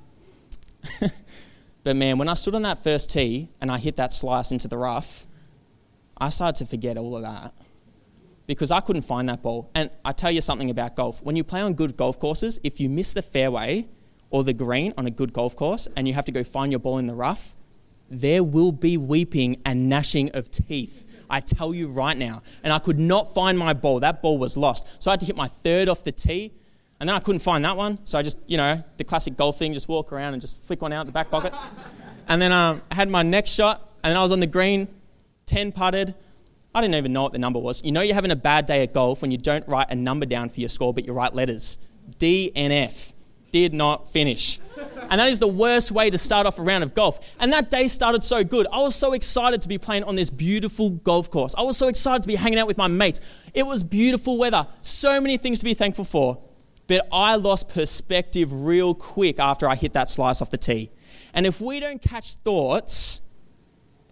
but 1.83 1.95
man, 1.95 2.19
when 2.19 2.29
I 2.29 2.35
stood 2.35 2.53
on 2.53 2.61
that 2.61 2.83
first 2.83 3.09
tee 3.09 3.49
and 3.59 3.71
I 3.71 3.79
hit 3.79 3.95
that 3.95 4.13
slice 4.13 4.51
into 4.51 4.67
the 4.67 4.77
rough, 4.77 5.25
I 6.15 6.29
started 6.29 6.59
to 6.63 6.69
forget 6.69 6.95
all 6.95 7.15
of 7.15 7.23
that 7.23 7.55
because 8.45 8.69
I 8.69 8.81
couldn't 8.81 9.01
find 9.01 9.29
that 9.29 9.41
ball. 9.41 9.71
And 9.73 9.89
I 10.05 10.11
tell 10.11 10.29
you 10.29 10.41
something 10.41 10.69
about 10.69 10.95
golf. 10.95 11.23
When 11.23 11.35
you 11.35 11.43
play 11.43 11.61
on 11.61 11.73
good 11.73 11.97
golf 11.97 12.19
courses, 12.19 12.59
if 12.63 12.79
you 12.79 12.87
miss 12.87 13.13
the 13.13 13.23
fairway 13.23 13.87
or 14.29 14.43
the 14.43 14.53
green 14.53 14.93
on 14.97 15.05
a 15.05 15.11
good 15.11 15.33
golf 15.33 15.55
course 15.55 15.87
and 15.95 16.07
you 16.07 16.13
have 16.13 16.25
to 16.25 16.31
go 16.31 16.43
find 16.43 16.71
your 16.71 16.79
ball 16.79 16.97
in 16.97 17.07
the 17.07 17.15
rough, 17.15 17.55
there 18.09 18.43
will 18.43 18.71
be 18.71 18.97
weeping 18.97 19.61
and 19.65 19.89
gnashing 19.89 20.29
of 20.31 20.51
teeth. 20.51 21.05
I 21.29 21.39
tell 21.39 21.73
you 21.73 21.87
right 21.87 22.17
now. 22.17 22.43
And 22.63 22.71
I 22.71 22.79
could 22.79 22.99
not 22.99 23.33
find 23.33 23.57
my 23.57 23.73
ball. 23.73 23.99
That 23.99 24.21
ball 24.21 24.37
was 24.37 24.57
lost. 24.57 24.87
So 24.99 25.09
I 25.09 25.13
had 25.13 25.19
to 25.21 25.25
hit 25.25 25.35
my 25.35 25.47
third 25.47 25.89
off 25.89 26.03
the 26.03 26.11
tee. 26.11 26.51
And 26.99 27.09
then 27.09 27.15
I 27.15 27.19
couldn't 27.19 27.39
find 27.39 27.65
that 27.65 27.75
one. 27.75 27.99
So 28.05 28.17
I 28.17 28.21
just, 28.21 28.37
you 28.47 28.57
know, 28.57 28.83
the 28.97 29.03
classic 29.03 29.35
golf 29.35 29.57
thing, 29.57 29.73
just 29.73 29.87
walk 29.87 30.13
around 30.13 30.33
and 30.33 30.41
just 30.41 30.63
flick 30.63 30.81
one 30.81 30.93
out 30.93 31.05
the 31.05 31.11
back 31.11 31.29
pocket. 31.29 31.53
and 32.27 32.41
then 32.41 32.51
um, 32.51 32.81
I 32.91 32.95
had 32.95 33.09
my 33.09 33.23
next 33.23 33.51
shot. 33.51 33.89
And 34.03 34.11
then 34.11 34.17
I 34.17 34.21
was 34.21 34.31
on 34.31 34.39
the 34.39 34.47
green, 34.47 34.87
10 35.47 35.71
putted. 35.71 36.13
I 36.73 36.81
didn't 36.81 36.95
even 36.95 37.11
know 37.13 37.23
what 37.23 37.31
the 37.31 37.39
number 37.39 37.59
was. 37.59 37.83
You 37.83 37.91
know, 37.91 38.01
you're 38.01 38.15
having 38.15 38.31
a 38.31 38.35
bad 38.35 38.65
day 38.65 38.83
at 38.83 38.93
golf 38.93 39.21
when 39.21 39.31
you 39.31 39.37
don't 39.37 39.67
write 39.67 39.87
a 39.89 39.95
number 39.95 40.25
down 40.25 40.49
for 40.49 40.59
your 40.59 40.69
score, 40.69 40.93
but 40.93 41.05
you 41.05 41.13
write 41.13 41.33
letters 41.33 41.79
D 42.19 42.51
and 42.55 42.71
F. 42.71 43.14
Did 43.55 43.73
not 43.73 44.09
finish. 44.09 44.59
And 45.09 45.17
that 45.17 45.29
is 45.29 45.39
the 45.39 45.47
worst 45.47 45.89
way 45.89 46.09
to 46.09 46.17
start 46.17 46.45
off 46.45 46.59
a 46.59 46.61
round 46.61 46.83
of 46.83 46.93
golf. 46.93 47.21
And 47.39 47.53
that 47.53 47.71
day 47.71 47.87
started 47.87 48.21
so 48.21 48.43
good. 48.43 48.67
I 48.69 48.79
was 48.79 48.95
so 48.95 49.13
excited 49.13 49.61
to 49.61 49.69
be 49.69 49.77
playing 49.77 50.03
on 50.03 50.17
this 50.17 50.29
beautiful 50.29 50.89
golf 50.89 51.31
course. 51.31 51.55
I 51.57 51.61
was 51.61 51.77
so 51.77 51.87
excited 51.87 52.21
to 52.23 52.27
be 52.27 52.35
hanging 52.35 52.59
out 52.59 52.67
with 52.67 52.77
my 52.77 52.87
mates. 52.87 53.21
It 53.53 53.65
was 53.65 53.81
beautiful 53.81 54.37
weather. 54.37 54.67
So 54.81 55.21
many 55.21 55.37
things 55.37 55.59
to 55.59 55.63
be 55.63 55.73
thankful 55.73 56.03
for. 56.03 56.37
But 56.87 57.07
I 57.13 57.37
lost 57.37 57.69
perspective 57.69 58.51
real 58.51 58.93
quick 58.93 59.39
after 59.39 59.69
I 59.69 59.75
hit 59.75 59.93
that 59.93 60.09
slice 60.09 60.41
off 60.41 60.49
the 60.49 60.57
tee. 60.57 60.91
And 61.33 61.45
if 61.45 61.61
we 61.61 61.79
don't 61.79 62.01
catch 62.01 62.33
thoughts, 62.33 63.21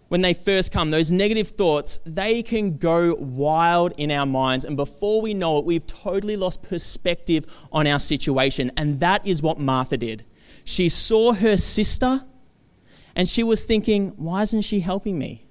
when 0.08 0.20
they 0.20 0.34
first 0.34 0.70
come, 0.72 0.90
those 0.90 1.10
negative 1.10 1.48
thoughts, 1.48 1.98
they 2.04 2.42
can 2.42 2.76
go 2.76 3.14
wild 3.14 3.92
in 3.96 4.10
our 4.10 4.26
minds. 4.26 4.64
And 4.64 4.76
before 4.76 5.22
we 5.22 5.34
know 5.34 5.58
it, 5.58 5.64
we've 5.64 5.86
totally 5.86 6.36
lost 6.36 6.62
perspective 6.62 7.46
on 7.72 7.86
our 7.86 7.98
situation. 7.98 8.70
And 8.76 9.00
that 9.00 9.26
is 9.26 9.42
what 9.42 9.58
Martha 9.58 9.96
did. 9.96 10.24
She 10.64 10.88
saw 10.88 11.32
her 11.32 11.56
sister 11.56 12.24
and 13.16 13.28
she 13.28 13.42
was 13.42 13.64
thinking, 13.64 14.08
why 14.16 14.42
isn't 14.42 14.62
she 14.62 14.80
helping 14.80 15.18
me? 15.18 15.43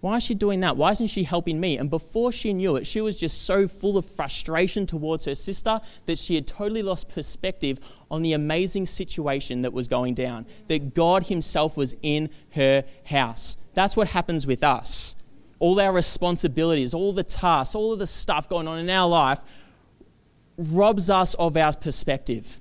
Why 0.00 0.16
is 0.16 0.22
she 0.22 0.34
doing 0.34 0.60
that? 0.60 0.76
Why 0.76 0.92
isn't 0.92 1.08
she 1.08 1.24
helping 1.24 1.58
me? 1.58 1.76
And 1.76 1.90
before 1.90 2.30
she 2.30 2.52
knew 2.52 2.76
it, 2.76 2.86
she 2.86 3.00
was 3.00 3.18
just 3.18 3.42
so 3.42 3.66
full 3.66 3.98
of 3.98 4.06
frustration 4.06 4.86
towards 4.86 5.24
her 5.24 5.34
sister 5.34 5.80
that 6.06 6.18
she 6.18 6.36
had 6.36 6.46
totally 6.46 6.82
lost 6.82 7.08
perspective 7.08 7.80
on 8.08 8.22
the 8.22 8.32
amazing 8.32 8.86
situation 8.86 9.62
that 9.62 9.72
was 9.72 9.88
going 9.88 10.14
down, 10.14 10.46
that 10.68 10.94
God 10.94 11.24
Himself 11.24 11.76
was 11.76 11.96
in 12.00 12.30
her 12.50 12.84
house. 13.06 13.56
That's 13.74 13.96
what 13.96 14.08
happens 14.08 14.46
with 14.46 14.62
us. 14.62 15.16
All 15.58 15.80
our 15.80 15.92
responsibilities, 15.92 16.94
all 16.94 17.12
the 17.12 17.24
tasks, 17.24 17.74
all 17.74 17.92
of 17.92 17.98
the 17.98 18.06
stuff 18.06 18.48
going 18.48 18.68
on 18.68 18.78
in 18.78 18.88
our 18.88 19.08
life 19.08 19.40
robs 20.56 21.10
us 21.10 21.34
of 21.34 21.56
our 21.56 21.72
perspective. 21.72 22.60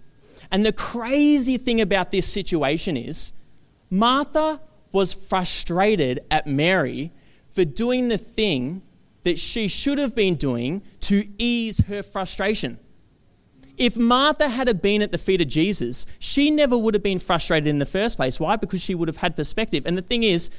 And 0.51 0.65
the 0.65 0.73
crazy 0.73 1.57
thing 1.57 1.81
about 1.81 2.09
this 2.09 2.25
situation 2.25 2.97
is, 2.97 3.33
Martha 3.91 4.59
was 4.91 5.13
frustrated 5.13 6.21
at 6.31 6.47
Mary 6.47 7.11
for 7.57 7.65
doing 7.65 8.07
the 8.07 8.19
thing 8.19 8.83
that 9.23 9.39
she 9.39 9.67
should 9.67 9.97
have 9.97 10.13
been 10.13 10.35
doing 10.35 10.79
to 10.99 11.27
ease 11.39 11.79
her 11.87 12.03
frustration. 12.03 12.77
If 13.77 13.97
Martha 13.97 14.47
had 14.47 14.79
been 14.79 15.01
at 15.01 15.11
the 15.11 15.17
feet 15.17 15.41
of 15.41 15.47
Jesus, 15.47 16.05
she 16.19 16.51
never 16.51 16.77
would 16.77 16.93
have 16.93 17.01
been 17.01 17.17
frustrated 17.17 17.67
in 17.67 17.79
the 17.79 17.85
first 17.87 18.15
place. 18.15 18.39
Why? 18.39 18.57
Because 18.57 18.79
she 18.79 18.93
would 18.93 19.07
have 19.07 19.17
had 19.17 19.35
perspective. 19.35 19.87
And 19.87 19.97
the 19.97 20.03
thing 20.03 20.21
is, 20.21 20.51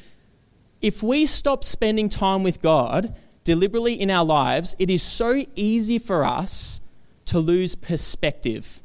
if 0.83 1.01
we 1.01 1.25
stop 1.25 1.63
spending 1.63 2.09
time 2.09 2.43
with 2.43 2.61
God 2.61 3.15
deliberately 3.45 3.95
in 3.95 4.11
our 4.11 4.25
lives, 4.25 4.75
it 4.81 4.91
is 4.91 5.01
so 5.01 5.45
easy 5.55 6.01
for 6.01 6.25
us 6.25 6.81
to 7.27 7.39
lose 7.39 7.77
perspective. 7.77 8.83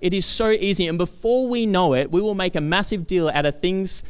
It 0.00 0.12
is 0.12 0.26
so 0.26 0.50
easy. 0.50 0.88
And 0.88 0.98
before 0.98 1.46
we 1.48 1.66
know 1.66 1.94
it, 1.94 2.10
we 2.10 2.20
will 2.20 2.34
make 2.34 2.56
a 2.56 2.60
massive 2.60 3.06
deal 3.06 3.28
out 3.28 3.46
of 3.46 3.60
things 3.60 4.02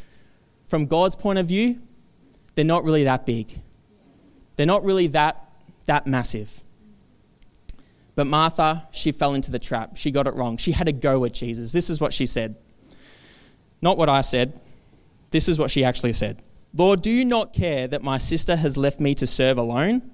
from 0.65 0.87
God's 0.87 1.15
point 1.15 1.37
of 1.37 1.47
view 1.47 1.79
they're 2.55 2.65
not 2.65 2.83
really 2.83 3.03
that 3.05 3.25
big. 3.25 3.51
They're 4.55 4.65
not 4.65 4.83
really 4.83 5.07
that, 5.07 5.43
that 5.85 6.05
massive. 6.05 6.63
But 8.15 8.27
Martha, 8.27 8.87
she 8.91 9.11
fell 9.11 9.33
into 9.33 9.51
the 9.51 9.59
trap. 9.59 9.97
She 9.97 10.11
got 10.11 10.27
it 10.27 10.35
wrong. 10.35 10.57
She 10.57 10.71
had 10.71 10.87
a 10.87 10.91
go 10.91 11.25
at 11.25 11.33
Jesus. 11.33 11.71
This 11.71 11.89
is 11.89 11.99
what 11.99 12.13
she 12.13 12.25
said. 12.25 12.55
Not 13.81 13.97
what 13.97 14.07
I 14.09 14.21
said. 14.21 14.59
This 15.31 15.49
is 15.49 15.57
what 15.57 15.71
she 15.71 15.83
actually 15.83 16.13
said 16.13 16.41
Lord, 16.75 17.01
do 17.01 17.09
you 17.09 17.25
not 17.25 17.53
care 17.53 17.87
that 17.87 18.03
my 18.03 18.17
sister 18.17 18.55
has 18.55 18.77
left 18.77 18.99
me 18.99 19.15
to 19.15 19.27
serve 19.27 19.57
alone? 19.57 20.11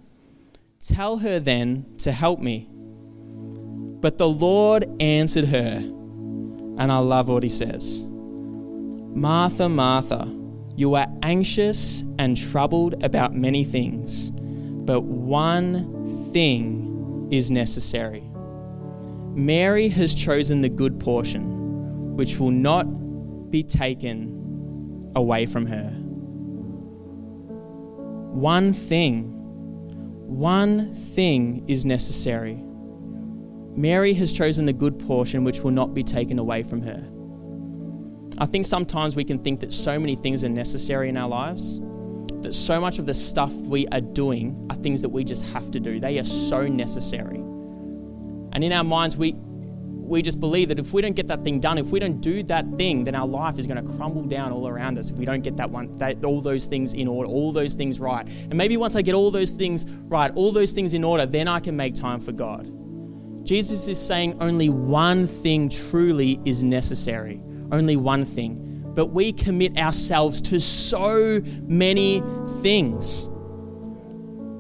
Tell 0.86 1.18
her 1.18 1.40
then 1.40 1.86
to 2.00 2.12
help 2.12 2.40
me. 2.40 2.70
But 2.72 4.18
the 4.18 4.30
Lord 4.30 4.86
answered 5.02 5.46
her, 5.46 5.78
and 5.78 6.92
I 6.92 7.00
love 7.00 7.28
what 7.28 7.44
he 7.44 7.50
says 7.50 8.06
Martha, 8.10 9.68
Martha 9.68 10.39
you 10.80 10.96
are 10.96 11.08
anxious 11.24 12.06
and 12.20 12.38
troubled 12.38 13.04
about 13.04 13.36
many 13.36 13.66
things, 13.66 14.32
but 14.32 15.02
one 15.02 16.32
thing 16.32 17.28
is 17.30 17.52
necessary. 17.52 18.24
Mary 19.36 19.90
has 19.90 20.16
chosen 20.16 20.62
the 20.62 20.70
good 20.70 20.98
portion, 20.98 22.16
which 22.16 22.40
will 22.40 22.52
not 22.52 22.86
be 23.52 23.62
taken 23.62 25.12
away 25.18 25.46
from 25.46 25.66
her. 25.66 25.90
One 28.32 28.72
thing, 28.72 29.34
one 30.28 30.96
thing 30.96 31.66
is 31.68 31.84
necessary. 31.84 32.56
Mary 33.76 34.14
has 34.14 34.32
chosen 34.32 34.64
the 34.64 34.72
good 34.72 34.98
portion, 34.98 35.44
which 35.44 35.60
will 35.60 35.72
not 35.72 35.94
be 35.94 36.04
taken 36.04 36.40
away 36.40 36.64
from 36.64 36.82
her. 36.84 37.06
I 38.42 38.46
think 38.46 38.66
sometimes 38.66 39.18
we 39.18 39.26
can 39.26 39.40
think 39.40 39.60
that 39.60 39.74
so 39.74 40.00
many 40.00 40.16
things 40.16 40.46
are 40.46 40.50
necessary 40.50 41.10
in 41.10 41.18
our 41.18 41.28
lives, 41.28 41.80
that 42.42 42.54
so 42.54 42.80
much 42.80 42.98
of 42.98 43.06
the 43.06 43.14
stuff 43.14 43.52
we 43.54 43.86
are 43.88 44.00
doing 44.00 44.66
are 44.70 44.78
things 44.78 45.02
that 45.02 45.10
we 45.10 45.26
just 45.26 45.46
have 45.48 45.70
to 45.72 45.80
do. 45.80 46.00
They 46.00 46.20
are 46.20 46.26
so 46.26 46.66
necessary. 46.66 47.36
And 48.54 48.64
in 48.64 48.72
our 48.72 48.86
minds, 48.86 49.18
we, 49.18 49.34
we 49.34 50.22
just 50.22 50.40
believe 50.40 50.70
that 50.70 50.80
if 50.80 50.94
we 50.94 51.02
don't 51.02 51.18
get 51.18 51.28
that 51.28 51.44
thing 51.44 51.60
done, 51.60 51.78
if 51.78 51.88
we 51.88 52.00
don't 52.00 52.22
do 52.22 52.42
that 52.44 52.66
thing, 52.78 53.04
then 53.04 53.14
our 53.14 53.28
life 53.28 53.60
is 53.60 53.68
going 53.68 53.86
to 53.86 53.94
crumble 53.98 54.24
down 54.24 54.54
all 54.54 54.70
around 54.70 54.98
us. 54.98 55.10
If 55.10 55.18
we 55.18 55.26
don't 55.26 55.42
get 55.42 55.58
that 55.58 55.70
one, 55.70 55.94
that, 55.98 56.24
all 56.24 56.40
those 56.40 56.66
things 56.66 56.94
in 56.94 57.10
order, 57.10 57.30
all 57.30 57.52
those 57.52 57.74
things 57.74 58.00
right. 58.00 58.26
And 58.26 58.54
maybe 58.54 58.78
once 58.78 58.96
I 58.96 59.02
get 59.02 59.16
all 59.16 59.32
those 59.32 59.52
things 59.52 59.86
right, 60.08 60.32
all 60.36 60.54
those 60.54 60.72
things 60.72 60.94
in 60.94 61.04
order, 61.04 61.26
then 61.26 61.50
I 61.50 61.60
can 61.60 61.76
make 61.76 61.94
time 61.94 62.22
for 62.22 62.32
God. 62.32 62.72
Jesus 63.46 63.90
is 63.90 64.00
saying 64.00 64.38
only 64.40 64.70
one 64.70 65.28
thing 65.28 65.68
truly 65.68 66.40
is 66.46 66.64
necessary 66.64 67.42
only 67.72 67.96
one 67.96 68.26
thing. 68.26 68.66
But 68.96 69.08
we 69.08 69.32
commit 69.32 69.78
ourselves 69.78 70.42
to 70.42 70.60
so 70.60 71.42
many 71.68 72.24
things. 72.62 73.30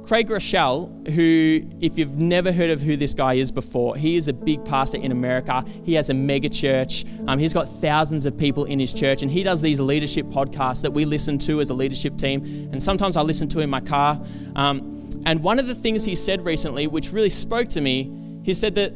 Craig 0.10 0.28
Groeschel, 0.28 1.08
who, 1.10 1.62
if 1.82 1.96
you've 2.00 2.16
never 2.16 2.52
heard 2.52 2.72
of 2.72 2.82
who 2.82 2.98
this 2.98 3.14
guy 3.14 3.36
is 3.36 3.52
before, 3.52 3.96
he 3.96 4.16
is 4.16 4.28
a 4.28 4.34
big 4.34 4.66
pastor 4.66 4.98
in 4.98 5.12
America. 5.12 5.64
He 5.84 5.94
has 5.94 6.10
a 6.10 6.16
mega 6.16 6.50
church. 6.50 7.06
Um, 7.28 7.38
he's 7.38 7.54
got 7.54 7.70
thousands 7.70 8.26
of 8.26 8.36
people 8.36 8.66
in 8.66 8.80
his 8.80 8.92
church, 8.92 9.22
and 9.22 9.30
he 9.30 9.44
does 9.44 9.62
these 9.62 9.80
leadership 9.80 10.26
podcasts 10.26 10.82
that 10.82 10.92
we 10.92 11.06
listen 11.06 11.38
to 11.40 11.62
as 11.62 11.70
a 11.70 11.76
leadership 11.76 12.18
team. 12.18 12.42
And 12.72 12.82
sometimes 12.82 13.18
I 13.18 13.22
listen 13.22 13.48
to 13.50 13.60
in 13.60 13.70
my 13.70 13.82
car. 13.82 14.20
Um, 14.56 15.12
and 15.28 15.44
one 15.44 15.60
of 15.60 15.68
the 15.68 15.76
things 15.76 16.06
he 16.06 16.16
said 16.16 16.44
recently, 16.44 16.88
which 16.88 17.14
really 17.14 17.30
spoke 17.30 17.70
to 17.70 17.82
me, 17.82 18.12
he 18.44 18.56
said 18.56 18.74
that 18.76 18.94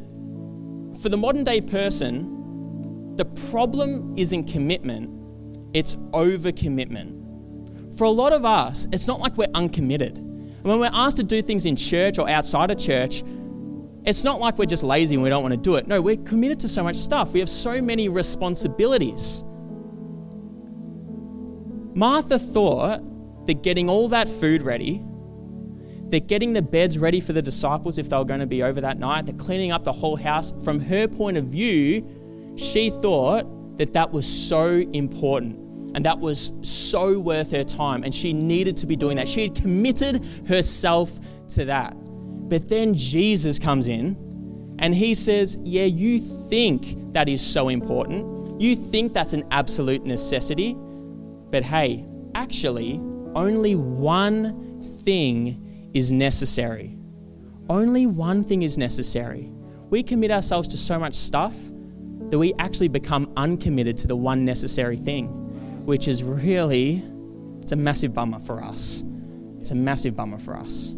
for 1.00 1.10
the 1.10 1.16
modern 1.16 1.44
day 1.44 1.60
person, 1.60 2.33
the 3.16 3.24
problem 3.24 4.14
isn't 4.16 4.44
commitment, 4.44 5.10
it's 5.72 5.96
overcommitment. 6.12 7.96
For 7.96 8.04
a 8.04 8.10
lot 8.10 8.32
of 8.32 8.44
us, 8.44 8.86
it's 8.92 9.06
not 9.06 9.20
like 9.20 9.36
we're 9.36 9.48
uncommitted. 9.54 10.18
And 10.18 10.64
when 10.64 10.80
we're 10.80 10.90
asked 10.92 11.18
to 11.18 11.22
do 11.22 11.42
things 11.42 11.66
in 11.66 11.76
church 11.76 12.18
or 12.18 12.28
outside 12.28 12.70
of 12.70 12.78
church, 12.78 13.22
it's 14.04 14.24
not 14.24 14.40
like 14.40 14.58
we're 14.58 14.66
just 14.66 14.82
lazy 14.82 15.14
and 15.14 15.22
we 15.22 15.30
don't 15.30 15.42
want 15.42 15.52
to 15.52 15.60
do 15.60 15.76
it. 15.76 15.86
No, 15.86 16.02
we're 16.02 16.16
committed 16.16 16.58
to 16.60 16.68
so 16.68 16.82
much 16.82 16.96
stuff. 16.96 17.32
We 17.32 17.40
have 17.40 17.48
so 17.48 17.80
many 17.80 18.08
responsibilities. 18.08 19.44
Martha 21.94 22.38
thought 22.38 23.46
that 23.46 23.62
getting 23.62 23.88
all 23.88 24.08
that 24.08 24.26
food 24.28 24.62
ready, 24.62 25.02
that 26.08 26.26
getting 26.26 26.52
the 26.52 26.62
beds 26.62 26.98
ready 26.98 27.20
for 27.20 27.32
the 27.32 27.42
disciples 27.42 27.98
if 27.98 28.08
they 28.08 28.16
were 28.16 28.24
going 28.24 28.40
to 28.40 28.46
be 28.46 28.62
over 28.62 28.80
that 28.80 28.98
night, 28.98 29.26
that 29.26 29.38
cleaning 29.38 29.70
up 29.70 29.84
the 29.84 29.92
whole 29.92 30.16
house, 30.16 30.52
from 30.64 30.80
her 30.80 31.06
point 31.06 31.36
of 31.36 31.44
view, 31.44 32.04
she 32.56 32.90
thought 32.90 33.78
that 33.78 33.92
that 33.92 34.12
was 34.12 34.26
so 34.26 34.66
important 34.92 35.58
and 35.94 36.04
that 36.04 36.18
was 36.18 36.52
so 36.62 37.18
worth 37.18 37.52
her 37.52 37.64
time 37.64 38.02
and 38.04 38.14
she 38.14 38.32
needed 38.32 38.76
to 38.78 38.86
be 38.86 38.96
doing 38.96 39.16
that. 39.16 39.28
She 39.28 39.42
had 39.42 39.54
committed 39.54 40.24
herself 40.46 41.18
to 41.50 41.64
that. 41.66 41.94
But 42.48 42.68
then 42.68 42.94
Jesus 42.94 43.58
comes 43.58 43.88
in 43.88 44.16
and 44.78 44.94
he 44.94 45.14
says, 45.14 45.58
Yeah, 45.62 45.84
you 45.84 46.20
think 46.20 47.12
that 47.12 47.28
is 47.28 47.44
so 47.44 47.68
important. 47.68 48.60
You 48.60 48.76
think 48.76 49.12
that's 49.12 49.32
an 49.32 49.44
absolute 49.50 50.04
necessity. 50.04 50.76
But 50.76 51.64
hey, 51.64 52.04
actually, 52.34 53.00
only 53.34 53.76
one 53.76 54.82
thing 55.04 55.90
is 55.94 56.10
necessary. 56.10 56.98
Only 57.68 58.06
one 58.06 58.44
thing 58.44 58.62
is 58.62 58.76
necessary. 58.76 59.50
We 59.90 60.02
commit 60.02 60.30
ourselves 60.30 60.68
to 60.68 60.78
so 60.78 60.98
much 60.98 61.14
stuff 61.14 61.54
that 62.34 62.38
we 62.40 62.52
actually 62.58 62.88
become 62.88 63.32
uncommitted 63.36 63.96
to 63.96 64.08
the 64.08 64.16
one 64.16 64.44
necessary 64.44 64.96
thing, 64.96 65.28
which 65.86 66.08
is 66.08 66.24
really, 66.24 67.00
it's 67.60 67.70
a 67.70 67.76
massive 67.76 68.12
bummer 68.12 68.40
for 68.40 68.60
us. 68.60 69.04
It's 69.60 69.70
a 69.70 69.76
massive 69.76 70.16
bummer 70.16 70.38
for 70.38 70.56
us. 70.56 70.96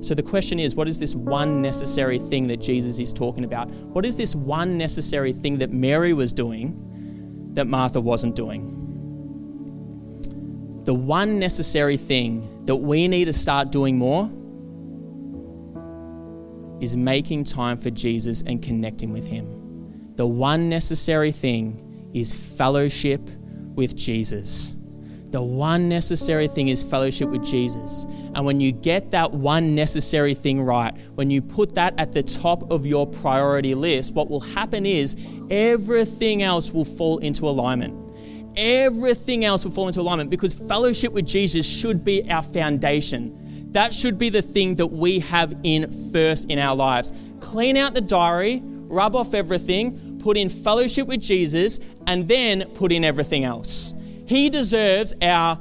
So 0.00 0.16
the 0.16 0.24
question 0.24 0.58
is 0.58 0.74
what 0.74 0.88
is 0.88 0.98
this 0.98 1.14
one 1.14 1.62
necessary 1.62 2.18
thing 2.18 2.48
that 2.48 2.56
Jesus 2.56 2.98
is 2.98 3.12
talking 3.12 3.44
about? 3.44 3.70
What 3.70 4.04
is 4.04 4.16
this 4.16 4.34
one 4.34 4.76
necessary 4.76 5.32
thing 5.32 5.58
that 5.58 5.70
Mary 5.70 6.12
was 6.12 6.32
doing 6.32 6.74
that 7.52 7.68
Martha 7.68 8.00
wasn't 8.00 8.34
doing? 8.34 8.72
The 10.86 10.94
one 10.94 11.38
necessary 11.38 11.96
thing 11.96 12.64
that 12.64 12.74
we 12.74 13.06
need 13.06 13.26
to 13.26 13.32
start 13.32 13.70
doing 13.70 13.96
more 13.96 14.28
is 16.82 16.96
making 16.96 17.44
time 17.44 17.76
for 17.76 17.90
Jesus 17.90 18.42
and 18.42 18.60
connecting 18.60 19.12
with 19.12 19.28
Him. 19.28 19.55
The 20.16 20.26
one 20.26 20.68
necessary 20.68 21.32
thing 21.32 22.10
is 22.14 22.32
fellowship 22.32 23.20
with 23.74 23.94
Jesus. 23.94 24.76
The 25.30 25.42
one 25.42 25.88
necessary 25.88 26.48
thing 26.48 26.68
is 26.68 26.82
fellowship 26.82 27.28
with 27.28 27.44
Jesus. 27.44 28.06
And 28.34 28.46
when 28.46 28.60
you 28.60 28.72
get 28.72 29.10
that 29.10 29.32
one 29.32 29.74
necessary 29.74 30.34
thing 30.34 30.62
right, 30.62 30.96
when 31.14 31.30
you 31.30 31.42
put 31.42 31.74
that 31.74 31.92
at 31.98 32.12
the 32.12 32.22
top 32.22 32.70
of 32.70 32.86
your 32.86 33.06
priority 33.06 33.74
list, 33.74 34.14
what 34.14 34.30
will 34.30 34.40
happen 34.40 34.86
is 34.86 35.16
everything 35.50 36.42
else 36.42 36.70
will 36.70 36.84
fall 36.84 37.18
into 37.18 37.46
alignment. 37.48 37.94
Everything 38.56 39.44
else 39.44 39.64
will 39.64 39.72
fall 39.72 39.88
into 39.88 40.00
alignment 40.00 40.30
because 40.30 40.54
fellowship 40.54 41.12
with 41.12 41.26
Jesus 41.26 41.66
should 41.66 42.02
be 42.02 42.30
our 42.30 42.42
foundation. 42.42 43.68
That 43.72 43.92
should 43.92 44.16
be 44.16 44.30
the 44.30 44.40
thing 44.40 44.76
that 44.76 44.86
we 44.86 45.18
have 45.18 45.54
in 45.62 45.90
first 46.12 46.48
in 46.50 46.58
our 46.58 46.74
lives. 46.74 47.12
Clean 47.40 47.76
out 47.76 47.92
the 47.92 48.00
diary, 48.00 48.62
rub 48.64 49.14
off 49.14 49.34
everything, 49.34 50.05
put 50.26 50.36
in 50.36 50.48
fellowship 50.48 51.06
with 51.06 51.20
Jesus, 51.20 51.78
and 52.08 52.26
then 52.26 52.64
put 52.74 52.90
in 52.90 53.04
everything 53.04 53.44
else. 53.44 53.94
He 54.26 54.50
deserves 54.50 55.14
our 55.22 55.56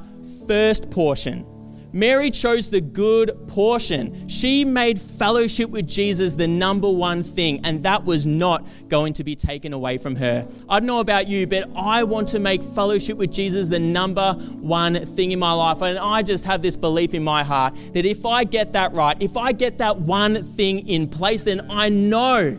first 0.48 0.90
portion. 0.90 1.46
Mary 1.94 2.32
chose 2.32 2.72
the 2.72 2.82
good 2.82 3.48
portion. 3.48 4.28
She 4.28 4.66
made 4.66 5.00
fellowship 5.00 5.70
with 5.70 5.88
Jesus 5.88 6.34
the 6.34 6.48
number 6.48 6.90
one 6.90 7.24
thing, 7.24 7.62
and 7.64 7.84
that 7.84 8.04
was 8.06 8.26
not 8.26 8.68
going 8.90 9.14
to 9.14 9.24
be 9.24 9.36
taken 9.36 9.72
away 9.72 10.00
from 10.00 10.16
her. 10.16 10.48
I 10.68 10.80
don't 10.80 10.88
know 10.88 11.00
about 11.00 11.28
you, 11.28 11.46
but 11.46 11.70
I 11.76 12.04
want 12.04 12.28
to 12.30 12.40
make 12.40 12.64
fellowship 12.64 13.18
with 13.18 13.32
Jesus 13.32 13.70
the 13.70 13.78
number 13.78 14.34
one 14.34 15.06
thing 15.06 15.32
in 15.32 15.38
my 15.38 15.54
life. 15.54 15.84
And 15.84 16.00
I 16.00 16.24
just 16.24 16.44
have 16.46 16.64
this 16.64 16.76
belief 16.76 17.14
in 17.14 17.24
my 17.24 17.44
heart 17.44 17.78
that 17.94 18.06
if 18.06 18.26
I 18.26 18.44
get 18.44 18.74
that 18.74 18.94
right, 18.94 19.16
if 19.22 19.38
I 19.38 19.52
get 19.52 19.78
that 19.78 20.00
one 20.00 20.42
thing 20.44 20.88
in 20.88 21.08
place, 21.08 21.44
then 21.44 21.70
I 21.70 21.90
know, 21.90 22.58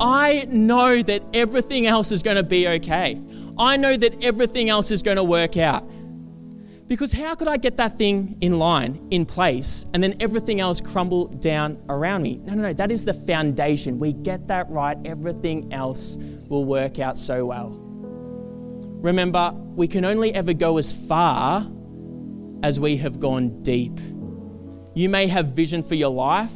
I 0.00 0.46
know 0.48 1.02
that 1.02 1.22
everything 1.34 1.86
else 1.86 2.10
is 2.10 2.22
going 2.22 2.38
to 2.38 2.42
be 2.42 2.66
okay. 2.66 3.20
I 3.58 3.76
know 3.76 3.96
that 3.96 4.24
everything 4.24 4.70
else 4.70 4.90
is 4.90 5.02
going 5.02 5.18
to 5.18 5.24
work 5.24 5.58
out. 5.58 5.88
Because 6.88 7.12
how 7.12 7.34
could 7.36 7.46
I 7.46 7.56
get 7.56 7.76
that 7.76 7.98
thing 7.98 8.36
in 8.40 8.58
line, 8.58 9.06
in 9.10 9.24
place, 9.24 9.86
and 9.94 10.02
then 10.02 10.16
everything 10.18 10.58
else 10.58 10.80
crumble 10.80 11.26
down 11.26 11.80
around 11.88 12.22
me? 12.22 12.38
No, 12.38 12.54
no, 12.54 12.62
no. 12.62 12.72
That 12.72 12.90
is 12.90 13.04
the 13.04 13.14
foundation. 13.14 13.98
We 14.00 14.12
get 14.12 14.48
that 14.48 14.68
right, 14.70 14.98
everything 15.04 15.72
else 15.72 16.16
will 16.48 16.64
work 16.64 16.98
out 16.98 17.16
so 17.16 17.46
well. 17.46 17.76
Remember, 19.02 19.52
we 19.52 19.86
can 19.86 20.04
only 20.04 20.34
ever 20.34 20.52
go 20.52 20.78
as 20.78 20.92
far 20.92 21.64
as 22.62 22.80
we 22.80 22.96
have 22.96 23.20
gone 23.20 23.62
deep. 23.62 24.00
You 24.94 25.08
may 25.08 25.26
have 25.28 25.52
vision 25.52 25.82
for 25.82 25.94
your 25.94 26.10
life. 26.10 26.52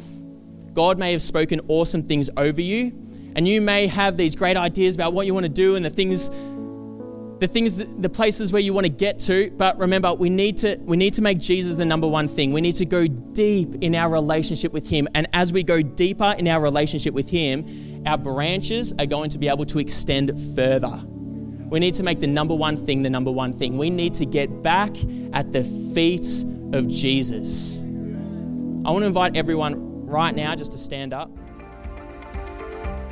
God 0.73 0.99
may 0.99 1.13
have 1.13 1.21
spoken 1.21 1.61
awesome 1.69 2.03
things 2.03 2.29
over 2.35 2.59
you, 2.59 2.91
and 3.35 3.47
you 3.47 3.61
may 3.61 3.87
have 3.87 4.17
these 4.17 4.35
great 4.35 4.57
ideas 4.57 4.95
about 4.95 5.13
what 5.13 5.25
you 5.25 5.33
want 5.33 5.45
to 5.45 5.49
do 5.49 5.75
and 5.75 5.83
the 5.83 5.89
things 5.89 6.29
the 7.39 7.47
things 7.47 7.77
the 7.77 8.09
places 8.09 8.53
where 8.53 8.61
you 8.61 8.73
want 8.73 8.85
to 8.85 8.89
get 8.89 9.19
to. 9.19 9.51
But 9.51 9.77
remember 9.77 10.13
we 10.13 10.29
need 10.29 10.57
to 10.59 10.77
we 10.77 10.95
need 10.97 11.13
to 11.15 11.21
make 11.21 11.37
jesus 11.37 11.77
the 11.77 11.85
number 11.85 12.07
one 12.07 12.27
thing. 12.27 12.53
We 12.53 12.61
need 12.61 12.75
to 12.75 12.85
go 12.85 13.07
deep 13.07 13.75
in 13.81 13.93
our 13.93 14.09
relationship 14.09 14.71
with 14.71 14.87
him. 14.87 15.07
And 15.13 15.27
as 15.33 15.51
we 15.51 15.63
go 15.63 15.81
deeper 15.81 16.35
in 16.37 16.47
our 16.47 16.61
relationship 16.61 17.13
with 17.13 17.29
him 17.29 18.03
our 18.07 18.17
branches 18.17 18.93
are 18.99 19.05
going 19.05 19.31
to 19.31 19.39
be 19.39 19.47
able 19.47 19.65
to 19.65 19.79
extend 19.79 20.31
further. 20.55 21.01
We 21.69 21.79
need 21.79 21.95
to 21.95 22.03
make 22.03 22.19
the 22.19 22.27
number 22.27 22.53
one 22.53 22.77
thing 22.77 23.01
the 23.01 23.09
number 23.09 23.31
one 23.31 23.51
thing. 23.51 23.77
We 23.77 23.89
need 23.89 24.13
to 24.15 24.25
get 24.25 24.61
back 24.61 24.95
at 25.33 25.51
the 25.51 25.63
feet 25.93 26.45
of 26.73 26.87
jesus. 26.87 27.79
I 27.79 28.91
want 28.91 29.01
to 29.01 29.07
invite 29.07 29.35
everyone 29.35 30.05
right 30.05 30.35
now 30.35 30.55
just 30.55 30.71
to 30.73 30.77
stand 30.77 31.11
up 31.11 31.31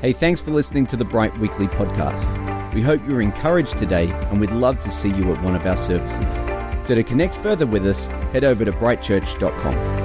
Hey, 0.03 0.11
thanks 0.11 0.41
for 0.41 0.51
listening 0.51 0.85
to 0.87 0.97
the 0.97 1.05
Bright 1.05 1.33
Weekly 1.37 1.67
podcast. 1.67 2.73
We 2.73 2.81
hope 2.81 2.99
you're 3.07 3.21
encouraged 3.21 3.77
today 3.77 4.11
and 4.11 4.41
we'd 4.41 4.51
love 4.51 4.81
to 4.81 4.89
see 4.89 5.07
you 5.07 5.31
at 5.31 5.41
one 5.41 5.55
of 5.55 5.65
our 5.65 5.77
services. 5.77 6.85
So 6.85 6.93
to 6.93 7.03
connect 7.03 7.35
further 7.35 7.65
with 7.65 7.85
us, 7.85 8.07
head 8.33 8.43
over 8.43 8.65
to 8.65 8.73
brightchurch.com. 8.73 10.02